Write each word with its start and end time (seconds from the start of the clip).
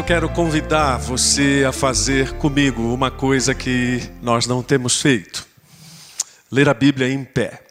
eu 0.00 0.04
quero 0.04 0.30
convidar 0.30 0.96
você 0.96 1.62
a 1.68 1.72
fazer 1.72 2.32
comigo 2.38 2.82
uma 2.94 3.10
coisa 3.10 3.54
que 3.54 4.00
nós 4.22 4.46
não 4.46 4.62
temos 4.62 4.98
feito: 4.98 5.46
ler 6.50 6.70
a 6.70 6.74
Bíblia 6.74 7.12
em 7.12 7.22
pé. 7.22 7.62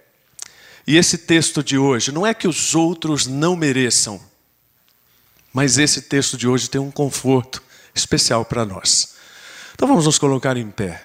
E 0.85 0.95
esse 0.95 1.17
texto 1.17 1.63
de 1.63 1.75
hoje, 1.75 2.11
não 2.11 2.27
é 2.27 2.35
que 2.35 2.47
os 2.47 2.75
outros 2.75 3.25
não 3.25 3.55
mereçam, 3.55 4.21
mas 5.51 5.79
esse 5.79 6.03
texto 6.03 6.37
de 6.37 6.47
hoje 6.47 6.69
tem 6.69 6.79
um 6.79 6.91
conforto 6.91 7.63
especial 7.95 8.45
para 8.45 8.63
nós. 8.63 9.15
Então 9.73 9.87
vamos 9.87 10.05
nos 10.05 10.19
colocar 10.19 10.55
em 10.55 10.69
pé 10.69 11.01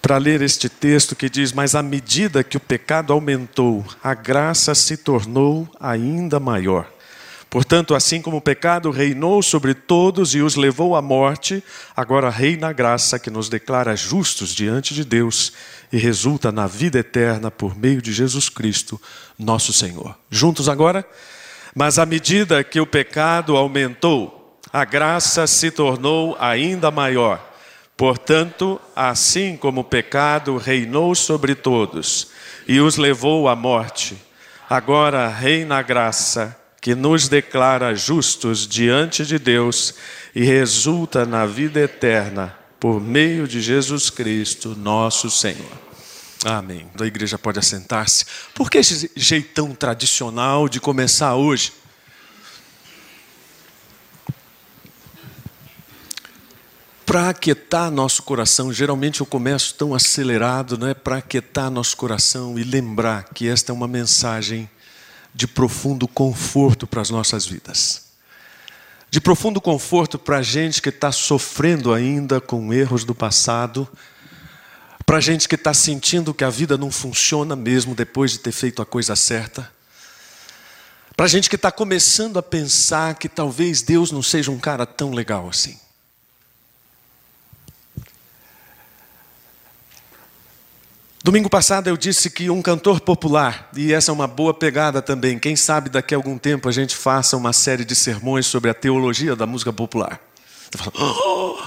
para 0.00 0.16
ler 0.16 0.42
este 0.42 0.68
texto 0.68 1.16
que 1.16 1.28
diz: 1.28 1.52
Mas 1.52 1.74
à 1.74 1.82
medida 1.82 2.44
que 2.44 2.56
o 2.56 2.60
pecado 2.60 3.12
aumentou, 3.12 3.84
a 4.00 4.14
graça 4.14 4.76
se 4.76 4.96
tornou 4.96 5.68
ainda 5.80 6.38
maior. 6.38 6.93
Portanto, 7.54 7.94
assim 7.94 8.20
como 8.20 8.38
o 8.38 8.40
pecado 8.40 8.90
reinou 8.90 9.40
sobre 9.40 9.74
todos 9.74 10.34
e 10.34 10.40
os 10.40 10.56
levou 10.56 10.96
à 10.96 11.00
morte, 11.00 11.62
agora 11.96 12.28
reina 12.28 12.70
a 12.70 12.72
graça 12.72 13.16
que 13.16 13.30
nos 13.30 13.48
declara 13.48 13.94
justos 13.94 14.52
diante 14.52 14.92
de 14.92 15.04
Deus 15.04 15.52
e 15.92 15.96
resulta 15.96 16.50
na 16.50 16.66
vida 16.66 16.98
eterna 16.98 17.52
por 17.52 17.78
meio 17.78 18.02
de 18.02 18.12
Jesus 18.12 18.48
Cristo, 18.48 19.00
nosso 19.38 19.72
Senhor. 19.72 20.18
Juntos 20.28 20.68
agora? 20.68 21.06
Mas 21.76 21.96
à 21.96 22.04
medida 22.04 22.64
que 22.64 22.80
o 22.80 22.86
pecado 22.86 23.56
aumentou, 23.56 24.58
a 24.72 24.84
graça 24.84 25.46
se 25.46 25.70
tornou 25.70 26.36
ainda 26.40 26.90
maior. 26.90 27.54
Portanto, 27.96 28.80
assim 28.96 29.56
como 29.56 29.82
o 29.82 29.84
pecado 29.84 30.56
reinou 30.56 31.14
sobre 31.14 31.54
todos 31.54 32.32
e 32.66 32.80
os 32.80 32.96
levou 32.96 33.48
à 33.48 33.54
morte, 33.54 34.20
agora 34.68 35.28
reina 35.28 35.78
a 35.78 35.82
graça 35.82 36.63
que 36.84 36.94
nos 36.94 37.28
declara 37.28 37.94
justos 37.94 38.68
diante 38.68 39.24
de 39.24 39.38
Deus 39.38 39.94
e 40.34 40.44
resulta 40.44 41.24
na 41.24 41.46
vida 41.46 41.80
eterna 41.80 42.54
por 42.78 43.00
meio 43.00 43.48
de 43.48 43.62
Jesus 43.62 44.10
Cristo, 44.10 44.76
nosso 44.76 45.30
Senhor. 45.30 45.72
Amém. 46.44 46.86
A 47.00 47.06
igreja 47.06 47.38
pode 47.38 47.58
assentar-se. 47.58 48.26
Por 48.54 48.70
que 48.70 48.76
esse 48.76 49.10
jeitão 49.16 49.74
tradicional 49.74 50.68
de 50.68 50.78
começar 50.78 51.34
hoje? 51.36 51.72
Para 57.06 57.30
aquietar 57.30 57.90
nosso 57.90 58.22
coração, 58.22 58.70
geralmente 58.70 59.22
eu 59.22 59.26
começo 59.26 59.74
tão 59.74 59.94
acelerado, 59.94 60.76
não 60.76 60.88
é? 60.88 60.92
Para 60.92 61.16
aquietar 61.16 61.70
nosso 61.70 61.96
coração 61.96 62.58
e 62.58 62.62
lembrar 62.62 63.24
que 63.32 63.48
esta 63.48 63.72
é 63.72 63.74
uma 63.74 63.88
mensagem 63.88 64.68
de 65.34 65.48
profundo 65.48 66.06
conforto 66.06 66.86
para 66.86 67.00
as 67.02 67.10
nossas 67.10 67.44
vidas. 67.44 68.04
De 69.10 69.20
profundo 69.20 69.60
conforto 69.60 70.18
para 70.18 70.38
a 70.38 70.42
gente 70.42 70.80
que 70.80 70.88
está 70.88 71.10
sofrendo 71.10 71.92
ainda 71.92 72.40
com 72.40 72.72
erros 72.72 73.04
do 73.04 73.14
passado, 73.14 73.88
para 75.04 75.18
a 75.18 75.20
gente 75.20 75.48
que 75.48 75.56
está 75.56 75.74
sentindo 75.74 76.32
que 76.32 76.44
a 76.44 76.50
vida 76.50 76.78
não 76.78 76.90
funciona 76.90 77.54
mesmo 77.54 77.94
depois 77.94 78.32
de 78.32 78.38
ter 78.38 78.52
feito 78.52 78.80
a 78.80 78.86
coisa 78.86 79.14
certa, 79.14 79.70
para 81.16 81.26
a 81.26 81.28
gente 81.28 81.48
que 81.48 81.56
está 81.56 81.70
começando 81.70 82.38
a 82.38 82.42
pensar 82.42 83.14
que 83.14 83.28
talvez 83.28 83.82
Deus 83.82 84.10
não 84.10 84.22
seja 84.22 84.50
um 84.50 84.58
cara 84.58 84.84
tão 84.84 85.12
legal 85.12 85.48
assim. 85.48 85.78
Domingo 91.24 91.48
passado 91.48 91.88
eu 91.88 91.96
disse 91.96 92.28
que 92.28 92.50
um 92.50 92.60
cantor 92.60 93.00
popular, 93.00 93.70
e 93.74 93.94
essa 93.94 94.10
é 94.10 94.14
uma 94.14 94.26
boa 94.26 94.52
pegada 94.52 95.00
também, 95.00 95.38
quem 95.38 95.56
sabe 95.56 95.88
daqui 95.88 96.12
a 96.12 96.18
algum 96.18 96.36
tempo 96.36 96.68
a 96.68 96.72
gente 96.72 96.94
faça 96.94 97.34
uma 97.34 97.50
série 97.50 97.82
de 97.82 97.96
sermões 97.96 98.44
sobre 98.44 98.68
a 98.68 98.74
teologia 98.74 99.34
da 99.34 99.46
música 99.46 99.72
popular. 99.72 100.20
Falo, 100.76 100.92
oh, 100.94 101.62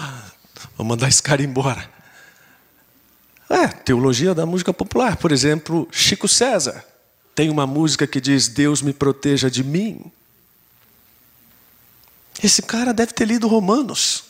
vou 0.77 0.85
mandar 0.85 1.07
esse 1.07 1.23
cara 1.23 1.41
embora. 1.41 1.89
É, 3.49 3.67
teologia 3.67 4.35
da 4.35 4.45
música 4.45 4.71
popular, 4.71 5.17
por 5.17 5.31
exemplo, 5.31 5.87
Chico 5.91 6.27
César. 6.27 6.85
Tem 7.33 7.49
uma 7.49 7.65
música 7.65 8.05
que 8.05 8.21
diz: 8.21 8.47
Deus 8.47 8.83
me 8.83 8.93
proteja 8.93 9.49
de 9.49 9.63
mim. 9.63 10.11
Esse 12.43 12.61
cara 12.61 12.93
deve 12.93 13.11
ter 13.11 13.25
lido 13.25 13.47
Romanos. 13.47 14.23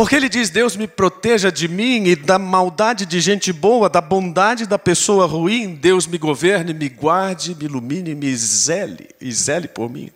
Porque 0.00 0.16
ele 0.16 0.30
diz: 0.30 0.48
Deus 0.48 0.76
me 0.76 0.88
proteja 0.88 1.52
de 1.52 1.68
mim 1.68 2.06
e 2.06 2.16
da 2.16 2.38
maldade 2.38 3.04
de 3.04 3.20
gente 3.20 3.52
boa, 3.52 3.86
da 3.86 4.00
bondade 4.00 4.64
da 4.64 4.78
pessoa 4.78 5.26
ruim. 5.26 5.74
Deus 5.74 6.06
me 6.06 6.16
governe, 6.16 6.72
me 6.72 6.88
guarde, 6.88 7.54
me 7.54 7.66
ilumine, 7.66 8.14
me 8.14 8.34
zele, 8.34 9.10
e 9.20 9.30
zele 9.30 9.68
por 9.68 9.90
mim. 9.90 10.10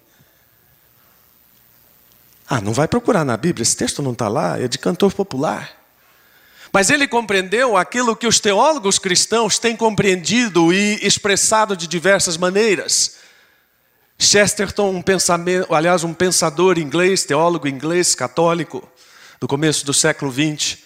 Ah, 2.48 2.62
não 2.62 2.72
vai 2.72 2.88
procurar 2.88 3.26
na 3.26 3.36
Bíblia, 3.36 3.62
esse 3.62 3.76
texto 3.76 4.00
não 4.00 4.12
está 4.12 4.26
lá, 4.26 4.58
é 4.58 4.66
de 4.66 4.78
cantor 4.78 5.12
popular. 5.12 5.70
Mas 6.72 6.88
ele 6.88 7.06
compreendeu 7.06 7.76
aquilo 7.76 8.16
que 8.16 8.26
os 8.26 8.40
teólogos 8.40 8.98
cristãos 8.98 9.58
têm 9.58 9.76
compreendido 9.76 10.72
e 10.72 10.98
expressado 11.02 11.76
de 11.76 11.86
diversas 11.86 12.38
maneiras. 12.38 13.16
Chesterton, 14.18 14.88
um 14.88 15.02
pensamento, 15.02 15.74
aliás, 15.74 16.04
um 16.04 16.14
pensador 16.14 16.78
inglês, 16.78 17.24
teólogo 17.24 17.68
inglês, 17.68 18.14
católico, 18.14 18.88
do 19.40 19.48
começo 19.48 19.84
do 19.84 19.92
século 19.94 20.32
XX, 20.32 20.78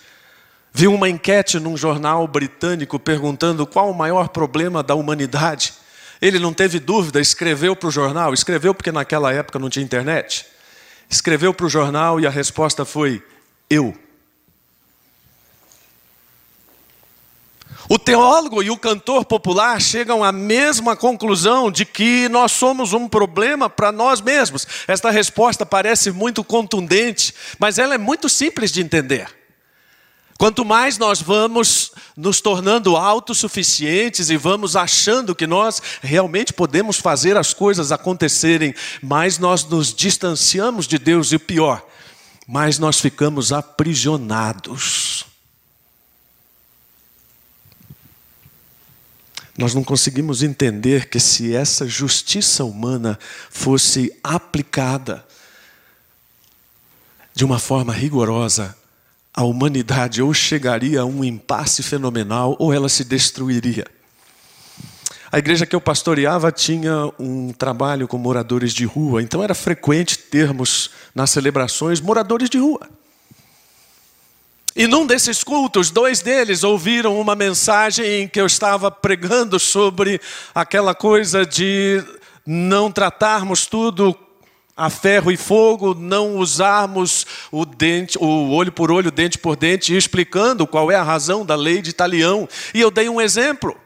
viu 0.73 0.93
uma 0.95 1.09
enquete 1.09 1.59
num 1.59 1.77
jornal 1.77 2.27
britânico 2.27 2.99
perguntando 2.99 3.67
qual 3.67 3.91
o 3.91 3.95
maior 3.95 4.29
problema 4.29 4.83
da 4.83 4.95
humanidade. 4.95 5.75
Ele 6.21 6.39
não 6.39 6.53
teve 6.53 6.79
dúvida, 6.79 7.21
escreveu 7.21 7.77
para 7.77 7.89
o 7.89 7.93
jornal, 7.93 8.35
escreveu 8.35 8.75
porque 8.75 8.93
naquela 8.93 9.33
época 9.33 9.59
não 9.59 9.71
tinha 9.71 9.85
internet. 9.85 10.47
Escreveu 11.09 11.55
para 11.55 11.67
o 11.67 11.71
jornal 11.71 12.21
e 12.21 12.27
a 12.27 12.31
resposta 12.31 12.85
foi: 12.85 13.23
eu. 13.71 13.97
O 17.91 17.99
teólogo 17.99 18.63
e 18.63 18.71
o 18.71 18.77
cantor 18.77 19.25
popular 19.25 19.81
chegam 19.81 20.23
à 20.23 20.31
mesma 20.31 20.95
conclusão 20.95 21.71
de 21.71 21.87
que 21.87 22.29
nós 22.29 22.53
somos 22.53 22.93
um 22.93 23.09
problema 23.09 23.71
para 23.71 23.91
nós 23.91 24.21
mesmos. 24.21 24.67
Esta 24.87 25.11
resposta 25.11 25.65
parece 25.65 26.11
muito 26.11 26.45
contundente, 26.45 27.35
mas 27.59 27.79
ela 27.79 27.95
é 27.95 27.99
muito 27.99 28.29
simples 28.29 28.71
de 28.71 28.83
entender. 28.83 29.35
Quanto 30.39 30.67
mais 30.67 30.99
nós 30.99 31.23
vamos 31.23 31.93
nos 32.15 32.43
tornando 32.43 32.95
autossuficientes 32.95 34.29
e 34.29 34.37
vamos 34.37 34.77
achando 34.77 35.35
que 35.35 35.47
nós 35.47 35.81
realmente 36.03 36.53
podemos 36.53 36.99
fazer 36.99 37.39
as 37.39 37.55
coisas 37.55 37.91
acontecerem, 37.91 38.75
mais 39.03 39.39
nós 39.39 39.65
nos 39.65 39.95
distanciamos 39.95 40.87
de 40.87 40.99
Deus 40.99 41.33
e 41.33 41.37
o 41.37 41.41
pior, 41.41 41.83
mais 42.47 42.79
nós 42.79 43.01
ficamos 43.01 43.51
aprisionados. 43.51 45.28
Nós 49.59 49.75
não 49.75 49.83
conseguimos 49.83 50.45
entender 50.45 51.09
que 51.09 51.19
se 51.19 51.53
essa 51.53 51.85
justiça 51.85 52.63
humana 52.63 53.19
fosse 53.51 54.17
aplicada 54.23 55.27
de 57.35 57.45
uma 57.45 57.59
forma 57.59 57.93
rigorosa, 57.93 58.77
a 59.35 59.43
humanidade 59.43 60.23
ou 60.23 60.33
chegaria 60.33 61.01
a 61.01 61.05
um 61.05 61.25
impasse 61.25 61.83
fenomenal 61.83 62.55
ou 62.61 62.73
ela 62.73 62.89
se 62.89 63.03
destruiria. 63.03 63.85
A 65.31 65.39
igreja 65.39 65.67
que 65.67 65.75
eu 65.75 65.81
pastoreava 65.81 66.53
tinha 66.53 67.13
um 67.19 67.53
trabalho 67.53 68.07
com 68.07 68.17
moradores 68.17 68.73
de 68.73 68.85
rua, 68.85 69.23
então 69.23 69.43
era 69.43 69.57
frequente 69.57 70.19
termos 70.19 70.91
nas 71.13 71.31
celebrações 71.31 72.01
moradores 72.01 72.49
de 72.49 72.59
rua. 72.59 72.89
E 74.79 74.87
num 74.87 75.05
desses 75.05 75.43
cultos, 75.43 75.91
dois 75.91 76.21
deles 76.21 76.63
ouviram 76.63 77.21
uma 77.21 77.35
mensagem 77.35 78.23
em 78.23 78.29
que 78.29 78.41
eu 78.41 78.47
estava 78.47 78.93
pregando 78.93 79.59
sobre 79.59 80.21
aquela 80.55 80.95
coisa 80.95 81.45
de 81.45 82.01
não 82.47 82.89
tratarmos 82.89 83.67
tudo 83.67 84.17
a 84.77 84.89
ferro 84.89 85.33
e 85.33 85.37
fogo, 85.37 85.97
não 85.97 86.37
usarmos 86.37 87.27
o 87.51 87.67
dente, 87.67 88.17
o 88.19 88.51
olho 88.53 88.71
por 88.71 88.93
olho, 88.93 89.11
dente 89.11 89.37
por 89.37 89.57
dente, 89.57 89.97
explicando 89.97 90.65
qual 90.65 90.93
é 90.93 90.95
a 90.95 91.03
razão 91.03 91.45
da 91.45 91.57
lei 91.57 91.83
de 91.83 91.93
Talião. 91.93 92.49
E 92.73 92.81
eu 92.81 92.89
dei 92.89 93.09
um 93.09 93.21
exemplo. 93.21 93.77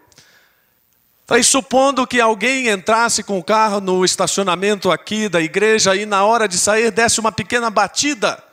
Falei, 1.27 1.43
supondo 1.43 2.07
que 2.07 2.21
alguém 2.21 2.69
entrasse 2.69 3.23
com 3.23 3.39
o 3.39 3.43
carro 3.43 3.81
no 3.81 4.05
estacionamento 4.05 4.91
aqui 4.91 5.27
da 5.27 5.41
igreja 5.41 5.97
e 5.97 6.05
na 6.05 6.23
hora 6.23 6.47
de 6.47 6.59
sair 6.59 6.91
desse 6.91 7.19
uma 7.19 7.33
pequena 7.33 7.71
batida 7.71 8.52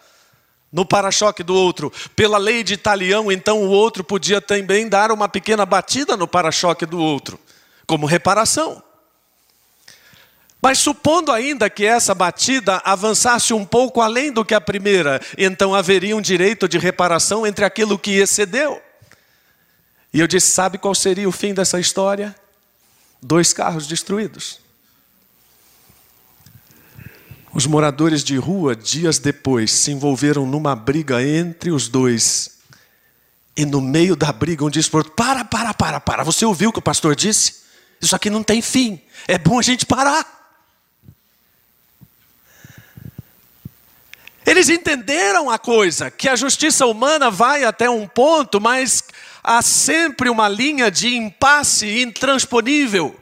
no 0.72 0.86
para-choque 0.86 1.44
do 1.44 1.56
outro. 1.56 1.92
Pela 2.16 2.38
lei 2.38 2.64
de 2.64 2.74
Italião, 2.74 3.32
então 3.32 3.64
o 3.64 3.70
outro 3.70 4.04
podia 4.04 4.42
também 4.42 4.88
dar 4.88 5.12
uma 5.12 5.28
pequena 5.28 5.66
batida 5.66 6.16
no 6.16 6.28
para-choque 6.28 6.86
do 6.86 7.00
outro, 7.00 7.40
como 7.88 8.06
reparação. 8.06 8.82
Mas 10.62 10.80
supondo 10.80 11.32
ainda 11.32 11.70
que 11.70 11.86
essa 11.86 12.14
batida 12.14 12.82
avançasse 12.84 13.54
um 13.54 13.66
pouco 13.66 14.02
além 14.02 14.32
do 14.32 14.44
que 14.44 14.54
a 14.54 14.60
primeira, 14.60 15.22
então 15.38 15.74
haveria 15.74 16.16
um 16.16 16.22
direito 16.22 16.68
de 16.68 16.78
reparação 16.78 17.48
entre 17.48 17.64
aquilo 17.64 17.98
que 17.98 18.18
excedeu. 18.18 18.82
E 20.14 20.20
eu 20.20 20.28
disse: 20.28 20.52
sabe 20.52 20.78
qual 20.78 20.94
seria 20.94 21.30
o 21.30 21.32
fim 21.32 21.54
dessa 21.54 21.80
história? 21.80 22.36
Dois 23.22 23.54
carros 23.54 23.88
destruídos. 23.88 24.60
Os 27.52 27.66
moradores 27.66 28.24
de 28.24 28.38
rua, 28.38 28.76
dias 28.76 29.18
depois, 29.18 29.72
se 29.72 29.92
envolveram 29.92 30.46
numa 30.46 30.76
briga 30.76 31.24
entre 31.24 31.72
os 31.72 31.88
dois. 31.88 32.60
E 33.58 33.66
no 33.66 33.82
meio 33.82 34.16
da 34.16 34.32
briga, 34.32 34.64
um 34.64 34.70
disse 34.70 34.90
para 34.90 35.04
Para, 35.04 35.44
para, 35.44 35.74
para, 35.74 36.00
para. 36.00 36.24
Você 36.24 36.46
ouviu 36.46 36.70
o 36.70 36.74
que 36.74 36.80
o 36.80 36.82
pastor 36.82 37.16
disse? 37.16 37.56
Isso 38.00 38.16
aqui 38.16 38.30
não 38.30 38.44
tem 38.44 38.62
fim. 38.62 39.02
É 39.28 39.38
bom 39.38 39.58
a 39.58 39.62
gente 39.62 39.86
parar. 39.86 40.38
Eles 44.46 44.70
entenderam 44.70 45.50
a 45.50 45.60
coisa, 45.60 46.10
que 46.10 46.28
a 46.28 46.36
justiça 46.36 46.86
humana 46.86 47.30
vai 47.30 47.64
até 47.64 47.90
um 47.90 48.08
ponto, 48.08 48.60
mas 48.60 49.04
há 49.44 49.62
sempre 49.62 50.30
uma 50.30 50.48
linha 50.48 50.90
de 50.90 51.16
impasse 51.16 52.02
intransponível. 52.02 53.16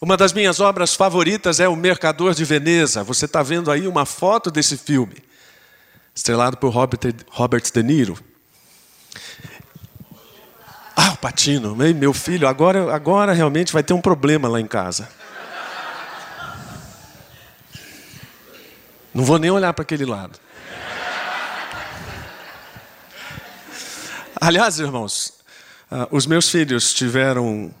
Uma 0.00 0.16
das 0.16 0.32
minhas 0.32 0.60
obras 0.60 0.94
favoritas 0.94 1.58
é 1.58 1.68
O 1.68 1.74
Mercador 1.74 2.32
de 2.32 2.44
Veneza. 2.44 3.02
Você 3.02 3.24
está 3.24 3.42
vendo 3.42 3.68
aí 3.68 3.88
uma 3.88 4.06
foto 4.06 4.48
desse 4.48 4.76
filme, 4.76 5.16
estrelado 6.14 6.56
por 6.56 6.72
Robert, 6.72 7.14
Robert 7.28 7.64
De 7.72 7.82
Niro. 7.82 8.16
Ah, 10.96 11.10
o 11.12 11.16
Patino, 11.16 11.74
meu 11.74 12.12
filho, 12.12 12.46
agora, 12.46 12.94
agora 12.94 13.32
realmente 13.32 13.72
vai 13.72 13.82
ter 13.82 13.92
um 13.92 14.00
problema 14.00 14.48
lá 14.48 14.60
em 14.60 14.66
casa. 14.66 15.08
Não 19.12 19.24
vou 19.24 19.38
nem 19.38 19.50
olhar 19.50 19.72
para 19.72 19.82
aquele 19.82 20.04
lado. 20.04 20.38
Aliás, 24.40 24.78
irmãos, 24.78 25.34
uh, 25.90 26.06
os 26.12 26.24
meus 26.24 26.48
filhos 26.48 26.94
tiveram 26.94 27.74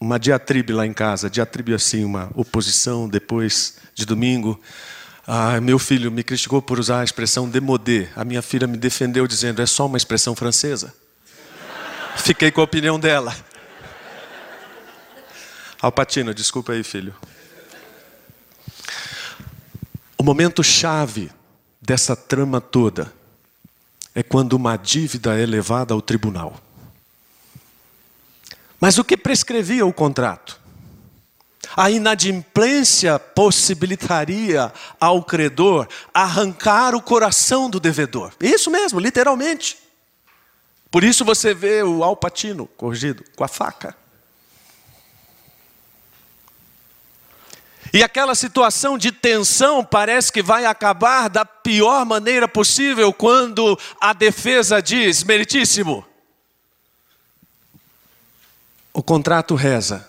uma 0.00 0.18
diatribe 0.18 0.72
lá 0.72 0.86
em 0.86 0.92
casa, 0.92 1.28
diatribe 1.28 1.74
assim, 1.74 2.04
uma 2.04 2.30
oposição 2.34 3.08
depois 3.08 3.78
de 3.94 4.06
domingo. 4.06 4.60
Uh, 5.26 5.60
meu 5.60 5.78
filho 5.78 6.10
me 6.10 6.22
criticou 6.22 6.62
por 6.62 6.78
usar 6.78 7.00
a 7.00 7.04
expressão 7.04 7.48
demodé. 7.48 8.08
A 8.14 8.24
minha 8.24 8.40
filha 8.40 8.66
me 8.66 8.76
defendeu 8.76 9.26
dizendo, 9.26 9.60
é 9.60 9.66
só 9.66 9.86
uma 9.86 9.96
expressão 9.96 10.34
francesa. 10.34 10.94
Fiquei 12.16 12.50
com 12.50 12.60
a 12.60 12.64
opinião 12.64 12.98
dela. 12.98 13.36
Alpatino, 15.80 16.32
desculpa 16.32 16.72
aí, 16.72 16.82
filho. 16.82 17.14
O 20.16 20.24
momento 20.24 20.62
chave 20.64 21.30
dessa 21.80 22.16
trama 22.16 22.60
toda 22.60 23.12
é 24.14 24.22
quando 24.22 24.54
uma 24.54 24.76
dívida 24.76 25.38
é 25.38 25.46
levada 25.46 25.94
ao 25.94 26.02
tribunal. 26.02 26.60
Mas 28.80 28.98
o 28.98 29.04
que 29.04 29.16
prescrevia 29.16 29.84
o 29.84 29.92
contrato? 29.92 30.58
A 31.76 31.90
inadimplência 31.90 33.18
possibilitaria 33.18 34.72
ao 34.98 35.22
credor 35.22 35.86
arrancar 36.14 36.94
o 36.94 37.02
coração 37.02 37.68
do 37.68 37.78
devedor. 37.78 38.32
Isso 38.40 38.70
mesmo, 38.70 38.98
literalmente. 38.98 39.76
Por 40.90 41.04
isso 41.04 41.24
você 41.24 41.52
vê 41.52 41.82
o 41.82 42.02
alpatino 42.02 42.66
corrigido 42.66 43.22
com 43.36 43.44
a 43.44 43.48
faca. 43.48 43.94
E 47.92 48.02
aquela 48.02 48.34
situação 48.34 48.98
de 48.98 49.10
tensão 49.10 49.84
parece 49.84 50.32
que 50.32 50.42
vai 50.42 50.64
acabar 50.66 51.28
da 51.28 51.44
pior 51.44 52.04
maneira 52.04 52.46
possível 52.46 53.12
quando 53.12 53.78
a 54.00 54.12
defesa 54.12 54.80
diz: 54.80 55.22
meritíssimo. 55.24 56.07
O 58.98 59.02
contrato 59.04 59.54
reza, 59.54 60.08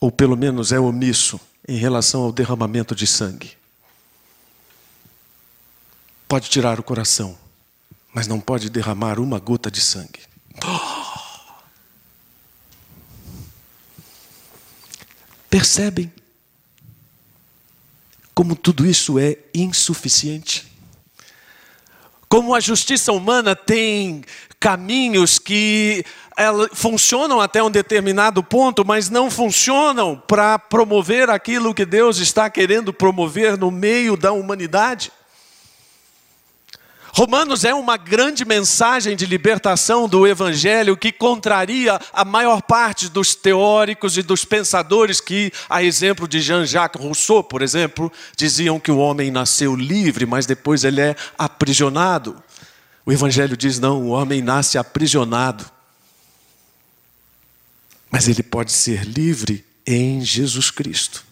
ou 0.00 0.10
pelo 0.10 0.36
menos 0.36 0.72
é 0.72 0.80
omisso 0.80 1.40
em 1.68 1.76
relação 1.76 2.22
ao 2.22 2.32
derramamento 2.32 2.92
de 2.92 3.06
sangue. 3.06 3.56
Pode 6.26 6.50
tirar 6.50 6.80
o 6.80 6.82
coração, 6.82 7.38
mas 8.12 8.26
não 8.26 8.40
pode 8.40 8.68
derramar 8.68 9.20
uma 9.20 9.38
gota 9.38 9.70
de 9.70 9.80
sangue. 9.80 10.18
Percebem 15.48 16.12
como 18.34 18.56
tudo 18.56 18.84
isso 18.84 19.20
é 19.20 19.38
insuficiente? 19.54 20.67
Como 22.28 22.54
a 22.54 22.60
justiça 22.60 23.12
humana 23.12 23.56
tem 23.56 24.22
caminhos 24.60 25.38
que 25.38 26.04
funcionam 26.74 27.40
até 27.40 27.62
um 27.62 27.70
determinado 27.70 28.42
ponto, 28.42 28.84
mas 28.84 29.08
não 29.08 29.30
funcionam 29.30 30.22
para 30.28 30.58
promover 30.58 31.30
aquilo 31.30 31.74
que 31.74 31.86
Deus 31.86 32.18
está 32.18 32.50
querendo 32.50 32.92
promover 32.92 33.56
no 33.56 33.70
meio 33.70 34.16
da 34.16 34.32
humanidade. 34.32 35.10
Romanos 37.18 37.64
é 37.64 37.74
uma 37.74 37.96
grande 37.96 38.44
mensagem 38.44 39.16
de 39.16 39.26
libertação 39.26 40.08
do 40.08 40.24
Evangelho 40.24 40.96
que 40.96 41.10
contraria 41.10 42.00
a 42.12 42.24
maior 42.24 42.62
parte 42.62 43.08
dos 43.08 43.34
teóricos 43.34 44.16
e 44.16 44.22
dos 44.22 44.44
pensadores 44.44 45.20
que, 45.20 45.50
a 45.68 45.82
exemplo 45.82 46.28
de 46.28 46.40
Jean-Jacques 46.40 47.02
Rousseau, 47.02 47.42
por 47.42 47.60
exemplo, 47.60 48.12
diziam 48.36 48.78
que 48.78 48.92
o 48.92 48.98
homem 48.98 49.32
nasceu 49.32 49.74
livre, 49.74 50.26
mas 50.26 50.46
depois 50.46 50.84
ele 50.84 51.00
é 51.00 51.16
aprisionado. 51.36 52.40
O 53.04 53.10
Evangelho 53.10 53.56
diz: 53.56 53.80
não, 53.80 54.00
o 54.00 54.10
homem 54.10 54.40
nasce 54.40 54.78
aprisionado, 54.78 55.68
mas 58.12 58.28
ele 58.28 58.44
pode 58.44 58.70
ser 58.70 59.02
livre 59.02 59.66
em 59.84 60.20
Jesus 60.20 60.70
Cristo. 60.70 61.27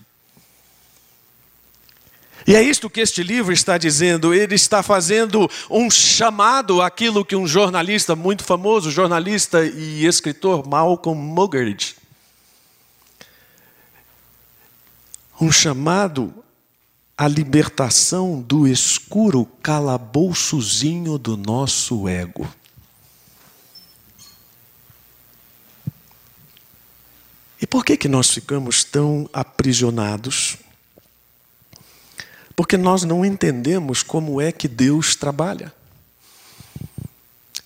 E 2.46 2.54
é 2.54 2.62
isto 2.62 2.88
que 2.88 3.00
este 3.00 3.24
livro 3.24 3.52
está 3.52 3.76
dizendo. 3.76 4.32
Ele 4.32 4.54
está 4.54 4.80
fazendo 4.82 5.50
um 5.68 5.90
chamado 5.90 6.80
àquilo 6.80 7.24
que 7.24 7.34
um 7.34 7.46
jornalista 7.46 8.14
muito 8.14 8.44
famoso, 8.44 8.90
jornalista 8.90 9.64
e 9.64 10.06
escritor 10.06 10.66
Malcolm 10.66 11.20
Muggeridge, 11.20 11.96
um 15.40 15.50
chamado 15.50 16.32
à 17.18 17.26
libertação 17.26 18.40
do 18.40 18.68
escuro 18.68 19.44
calabouçozinho 19.60 21.18
do 21.18 21.36
nosso 21.36 22.06
ego. 22.06 22.48
E 27.60 27.66
por 27.66 27.84
que 27.84 27.96
que 27.96 28.06
nós 28.06 28.30
ficamos 28.30 28.84
tão 28.84 29.28
aprisionados? 29.32 30.58
Porque 32.56 32.78
nós 32.78 33.04
não 33.04 33.22
entendemos 33.22 34.02
como 34.02 34.40
é 34.40 34.50
que 34.50 34.66
Deus 34.66 35.14
trabalha. 35.14 35.72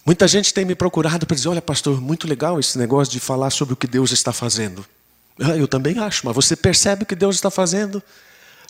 Muita 0.05 0.27
gente 0.27 0.53
tem 0.53 0.65
me 0.65 0.75
procurado 0.75 1.25
para 1.25 1.37
dizer: 1.37 1.49
olha, 1.49 1.63
pastor, 1.63 2.01
muito 2.01 2.27
legal 2.27 2.59
esse 2.59 2.77
negócio 2.77 3.13
de 3.13 3.21
falar 3.21 3.51
sobre 3.51 3.75
o 3.75 3.77
que 3.77 3.87
Deus 3.87 4.11
está 4.11 4.33
fazendo. 4.33 4.85
Ah, 5.41 5.57
eu 5.57 5.69
também 5.69 5.99
acho, 5.99 6.27
mas 6.27 6.35
você 6.35 6.57
percebe 6.57 7.05
o 7.05 7.07
que 7.07 7.15
Deus 7.15 7.37
está 7.37 7.51
fazendo? 7.51 8.03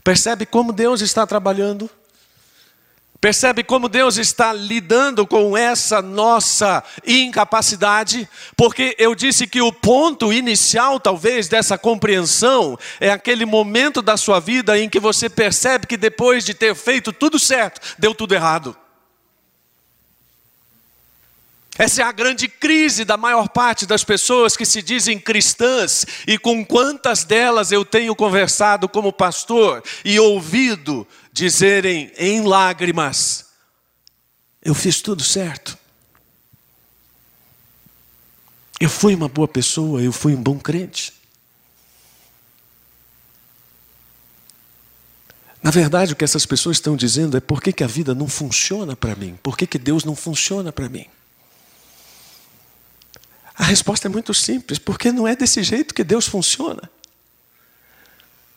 Percebe 0.04 0.44
como 0.44 0.72
Deus 0.72 1.00
está 1.00 1.26
trabalhando? 1.26 1.90
Percebe 3.20 3.62
como 3.62 3.86
Deus 3.86 4.16
está 4.16 4.50
lidando 4.50 5.26
com 5.26 5.54
essa 5.54 6.00
nossa 6.00 6.82
incapacidade? 7.06 8.26
Porque 8.56 8.96
eu 8.98 9.14
disse 9.14 9.46
que 9.46 9.60
o 9.60 9.70
ponto 9.70 10.32
inicial, 10.32 10.98
talvez, 10.98 11.46
dessa 11.46 11.76
compreensão 11.76 12.78
é 12.98 13.10
aquele 13.10 13.44
momento 13.44 14.00
da 14.00 14.16
sua 14.16 14.40
vida 14.40 14.78
em 14.78 14.88
que 14.88 14.98
você 14.98 15.28
percebe 15.28 15.86
que 15.86 15.98
depois 15.98 16.46
de 16.46 16.54
ter 16.54 16.74
feito 16.74 17.12
tudo 17.12 17.38
certo, 17.38 17.94
deu 17.98 18.14
tudo 18.14 18.34
errado. 18.34 18.74
Essa 21.80 22.02
é 22.02 22.04
a 22.04 22.12
grande 22.12 22.46
crise 22.46 23.06
da 23.06 23.16
maior 23.16 23.48
parte 23.48 23.86
das 23.86 24.04
pessoas 24.04 24.54
que 24.54 24.66
se 24.66 24.82
dizem 24.82 25.18
cristãs, 25.18 26.04
e 26.26 26.36
com 26.36 26.62
quantas 26.62 27.24
delas 27.24 27.72
eu 27.72 27.86
tenho 27.86 28.14
conversado 28.14 28.86
como 28.86 29.10
pastor 29.10 29.82
e 30.04 30.20
ouvido 30.20 31.08
dizerem 31.32 32.12
em 32.18 32.42
lágrimas: 32.42 33.46
Eu 34.62 34.74
fiz 34.74 35.00
tudo 35.00 35.24
certo. 35.24 35.78
Eu 38.78 38.90
fui 38.90 39.14
uma 39.14 39.30
boa 39.30 39.48
pessoa, 39.48 40.02
eu 40.02 40.12
fui 40.12 40.34
um 40.34 40.42
bom 40.42 40.58
crente. 40.58 41.14
Na 45.62 45.70
verdade, 45.70 46.12
o 46.12 46.16
que 46.16 46.24
essas 46.24 46.44
pessoas 46.44 46.76
estão 46.76 46.94
dizendo 46.94 47.38
é 47.38 47.40
por 47.40 47.62
que, 47.62 47.72
que 47.72 47.84
a 47.84 47.86
vida 47.86 48.14
não 48.14 48.28
funciona 48.28 48.94
para 48.94 49.16
mim? 49.16 49.38
Por 49.42 49.56
que, 49.56 49.66
que 49.66 49.78
Deus 49.78 50.04
não 50.04 50.14
funciona 50.14 50.70
para 50.70 50.86
mim? 50.86 51.06
A 53.54 53.64
resposta 53.64 54.08
é 54.08 54.10
muito 54.10 54.32
simples, 54.32 54.78
porque 54.78 55.12
não 55.12 55.26
é 55.26 55.36
desse 55.36 55.62
jeito 55.62 55.94
que 55.94 56.04
Deus 56.04 56.26
funciona. 56.26 56.90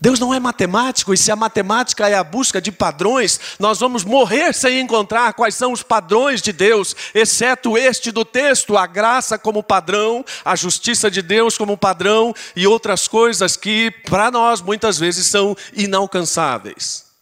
Deus 0.03 0.19
não 0.19 0.33
é 0.33 0.39
matemático, 0.39 1.13
e 1.13 1.17
se 1.17 1.31
a 1.31 1.35
matemática 1.35 2.09
é 2.09 2.13
a 2.13 2.25
busca 2.25 2.61
de 2.61 2.73
padrões, 2.73 3.39
nós 3.57 3.79
vamos 3.79 4.03
morrer 4.03 4.53
sem 4.53 4.81
encontrar 4.81 5.31
quais 5.31 5.55
são 5.55 5.71
os 5.71 5.81
padrões 5.81 6.41
de 6.41 6.51
Deus, 6.51 6.93
exceto 7.15 7.77
este 7.77 8.11
do 8.11 8.25
texto, 8.25 8.77
a 8.77 8.85
graça 8.85 9.37
como 9.37 9.63
padrão, 9.63 10.25
a 10.43 10.57
justiça 10.57 11.09
de 11.09 11.21
Deus 11.21 11.57
como 11.57 11.77
padrão 11.77 12.33
e 12.53 12.67
outras 12.67 13.07
coisas 13.07 13.55
que 13.55 13.91
para 14.09 14.29
nós 14.29 14.59
muitas 14.59 14.99
vezes 14.99 15.25
são 15.27 15.55
inalcançáveis. 15.73 17.12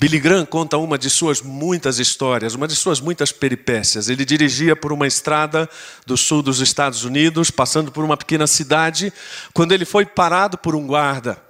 Billy 0.00 0.20
Graham 0.20 0.46
conta 0.46 0.78
uma 0.78 0.96
de 0.96 1.10
suas 1.10 1.42
muitas 1.42 1.98
histórias, 1.98 2.54
uma 2.54 2.68
de 2.68 2.76
suas 2.76 3.00
muitas 3.00 3.32
peripécias. 3.32 4.08
Ele 4.08 4.24
dirigia 4.24 4.76
por 4.76 4.92
uma 4.92 5.08
estrada 5.08 5.68
do 6.06 6.16
sul 6.16 6.40
dos 6.40 6.60
Estados 6.60 7.02
Unidos, 7.02 7.50
passando 7.50 7.90
por 7.90 8.04
uma 8.04 8.16
pequena 8.16 8.46
cidade, 8.46 9.12
quando 9.52 9.72
ele 9.72 9.84
foi 9.84 10.06
parado 10.06 10.56
por 10.56 10.76
um 10.76 10.86
guarda, 10.86 11.42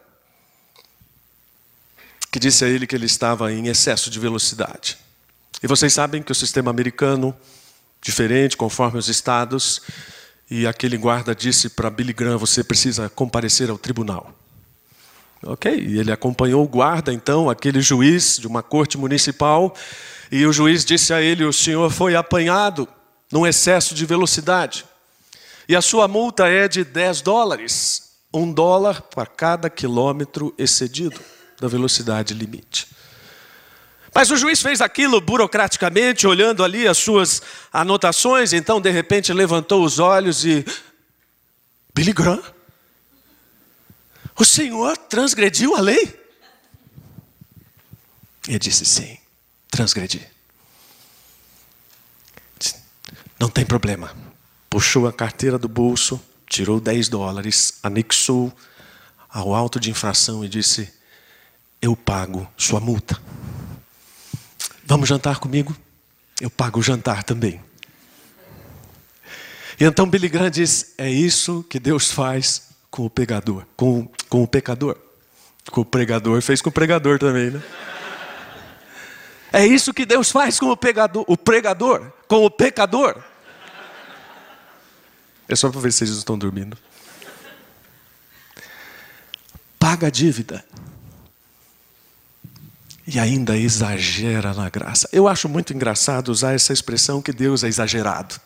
que 2.32 2.38
disse 2.38 2.64
a 2.64 2.68
ele 2.68 2.86
que 2.86 2.96
ele 2.96 3.04
estava 3.04 3.52
em 3.52 3.68
excesso 3.68 4.08
de 4.08 4.18
velocidade. 4.18 4.96
E 5.62 5.66
vocês 5.66 5.92
sabem 5.92 6.22
que 6.22 6.32
o 6.32 6.34
sistema 6.34 6.70
americano, 6.70 7.36
diferente 8.00 8.56
conforme 8.56 8.98
os 8.98 9.08
estados, 9.08 9.82
e 10.50 10.66
aquele 10.66 10.96
guarda 10.96 11.34
disse 11.34 11.68
para 11.68 11.90
Billy 11.90 12.14
Graham: 12.14 12.38
você 12.38 12.64
precisa 12.64 13.10
comparecer 13.10 13.68
ao 13.68 13.76
tribunal. 13.76 14.34
Ok, 15.42 15.72
e 15.72 15.98
ele 15.98 16.10
acompanhou 16.10 16.64
o 16.64 16.68
guarda, 16.68 17.12
então, 17.12 17.48
aquele 17.48 17.80
juiz 17.80 18.38
de 18.38 18.46
uma 18.46 18.62
corte 18.62 18.98
municipal, 18.98 19.72
e 20.32 20.44
o 20.44 20.52
juiz 20.52 20.84
disse 20.84 21.12
a 21.12 21.22
ele: 21.22 21.44
O 21.44 21.52
senhor 21.52 21.90
foi 21.90 22.16
apanhado 22.16 22.88
num 23.30 23.46
excesso 23.46 23.94
de 23.94 24.04
velocidade, 24.04 24.84
e 25.68 25.76
a 25.76 25.82
sua 25.82 26.08
multa 26.08 26.48
é 26.48 26.66
de 26.66 26.82
10 26.82 27.20
dólares, 27.20 28.14
um 28.34 28.52
dólar 28.52 29.00
para 29.02 29.26
cada 29.26 29.70
quilômetro 29.70 30.52
excedido 30.58 31.20
da 31.60 31.68
velocidade 31.68 32.34
limite. 32.34 32.88
Mas 34.12 34.32
o 34.32 34.36
juiz 34.36 34.60
fez 34.60 34.80
aquilo 34.80 35.20
burocraticamente, 35.20 36.26
olhando 36.26 36.64
ali 36.64 36.88
as 36.88 36.98
suas 36.98 37.40
anotações, 37.72 38.52
então 38.52 38.80
de 38.80 38.90
repente 38.90 39.32
levantou 39.32 39.84
os 39.84 40.00
olhos 40.00 40.44
e. 40.44 40.64
Billy 41.94 42.12
Graham? 42.12 42.57
O 44.38 44.44
Senhor 44.44 44.96
transgrediu 44.96 45.74
a 45.74 45.80
lei? 45.80 46.16
Ele 48.46 48.58
disse: 48.58 48.86
Sim, 48.86 49.18
transgredi. 49.68 50.26
Não 53.38 53.50
tem 53.50 53.66
problema. 53.66 54.16
Puxou 54.70 55.08
a 55.08 55.12
carteira 55.12 55.58
do 55.58 55.68
bolso, 55.68 56.20
tirou 56.48 56.80
10 56.80 57.08
dólares, 57.08 57.74
anexou 57.82 58.52
ao 59.28 59.54
auto 59.54 59.80
de 59.80 59.90
infração 59.90 60.44
e 60.44 60.48
disse: 60.48 60.92
Eu 61.82 61.96
pago 61.96 62.48
sua 62.56 62.78
multa. 62.78 63.20
Vamos 64.84 65.08
jantar 65.08 65.40
comigo? 65.40 65.76
Eu 66.40 66.48
pago 66.48 66.78
o 66.78 66.82
jantar 66.82 67.24
também. 67.24 67.60
E 69.80 69.84
então 69.84 70.08
Billy 70.08 70.28
Graham 70.28 70.50
diz: 70.50 70.94
É 70.96 71.10
isso 71.10 71.64
que 71.68 71.80
Deus 71.80 72.12
faz 72.12 72.67
com 72.90 73.04
o 73.04 73.10
pecador, 73.10 73.64
com, 73.76 74.10
com 74.28 74.42
o 74.42 74.46
pecador. 74.46 74.96
Com 75.70 75.82
o 75.82 75.84
pregador, 75.84 76.40
fez 76.40 76.62
com 76.62 76.70
o 76.70 76.72
pregador 76.72 77.18
também, 77.18 77.50
né? 77.50 77.62
É 79.52 79.66
isso 79.66 79.94
que 79.94 80.04
Deus 80.04 80.30
faz 80.30 80.58
com 80.58 80.66
o 80.66 80.76
pegador, 80.76 81.24
o 81.26 81.36
pregador, 81.36 82.12
com 82.26 82.44
o 82.44 82.50
pecador. 82.50 83.22
É 85.48 85.56
só 85.56 85.70
para 85.70 85.80
ver 85.80 85.92
se 85.92 85.98
vocês 85.98 86.10
não 86.10 86.18
estão 86.18 86.38
dormindo. 86.38 86.76
Paga 89.78 90.08
a 90.08 90.10
dívida. 90.10 90.64
E 93.06 93.18
ainda 93.18 93.56
exagera 93.56 94.52
na 94.52 94.68
graça. 94.68 95.08
Eu 95.10 95.26
acho 95.26 95.48
muito 95.48 95.72
engraçado 95.72 96.28
usar 96.28 96.52
essa 96.52 96.74
expressão 96.74 97.22
que 97.22 97.32
Deus 97.32 97.64
é 97.64 97.68
exagerado. 97.68 98.38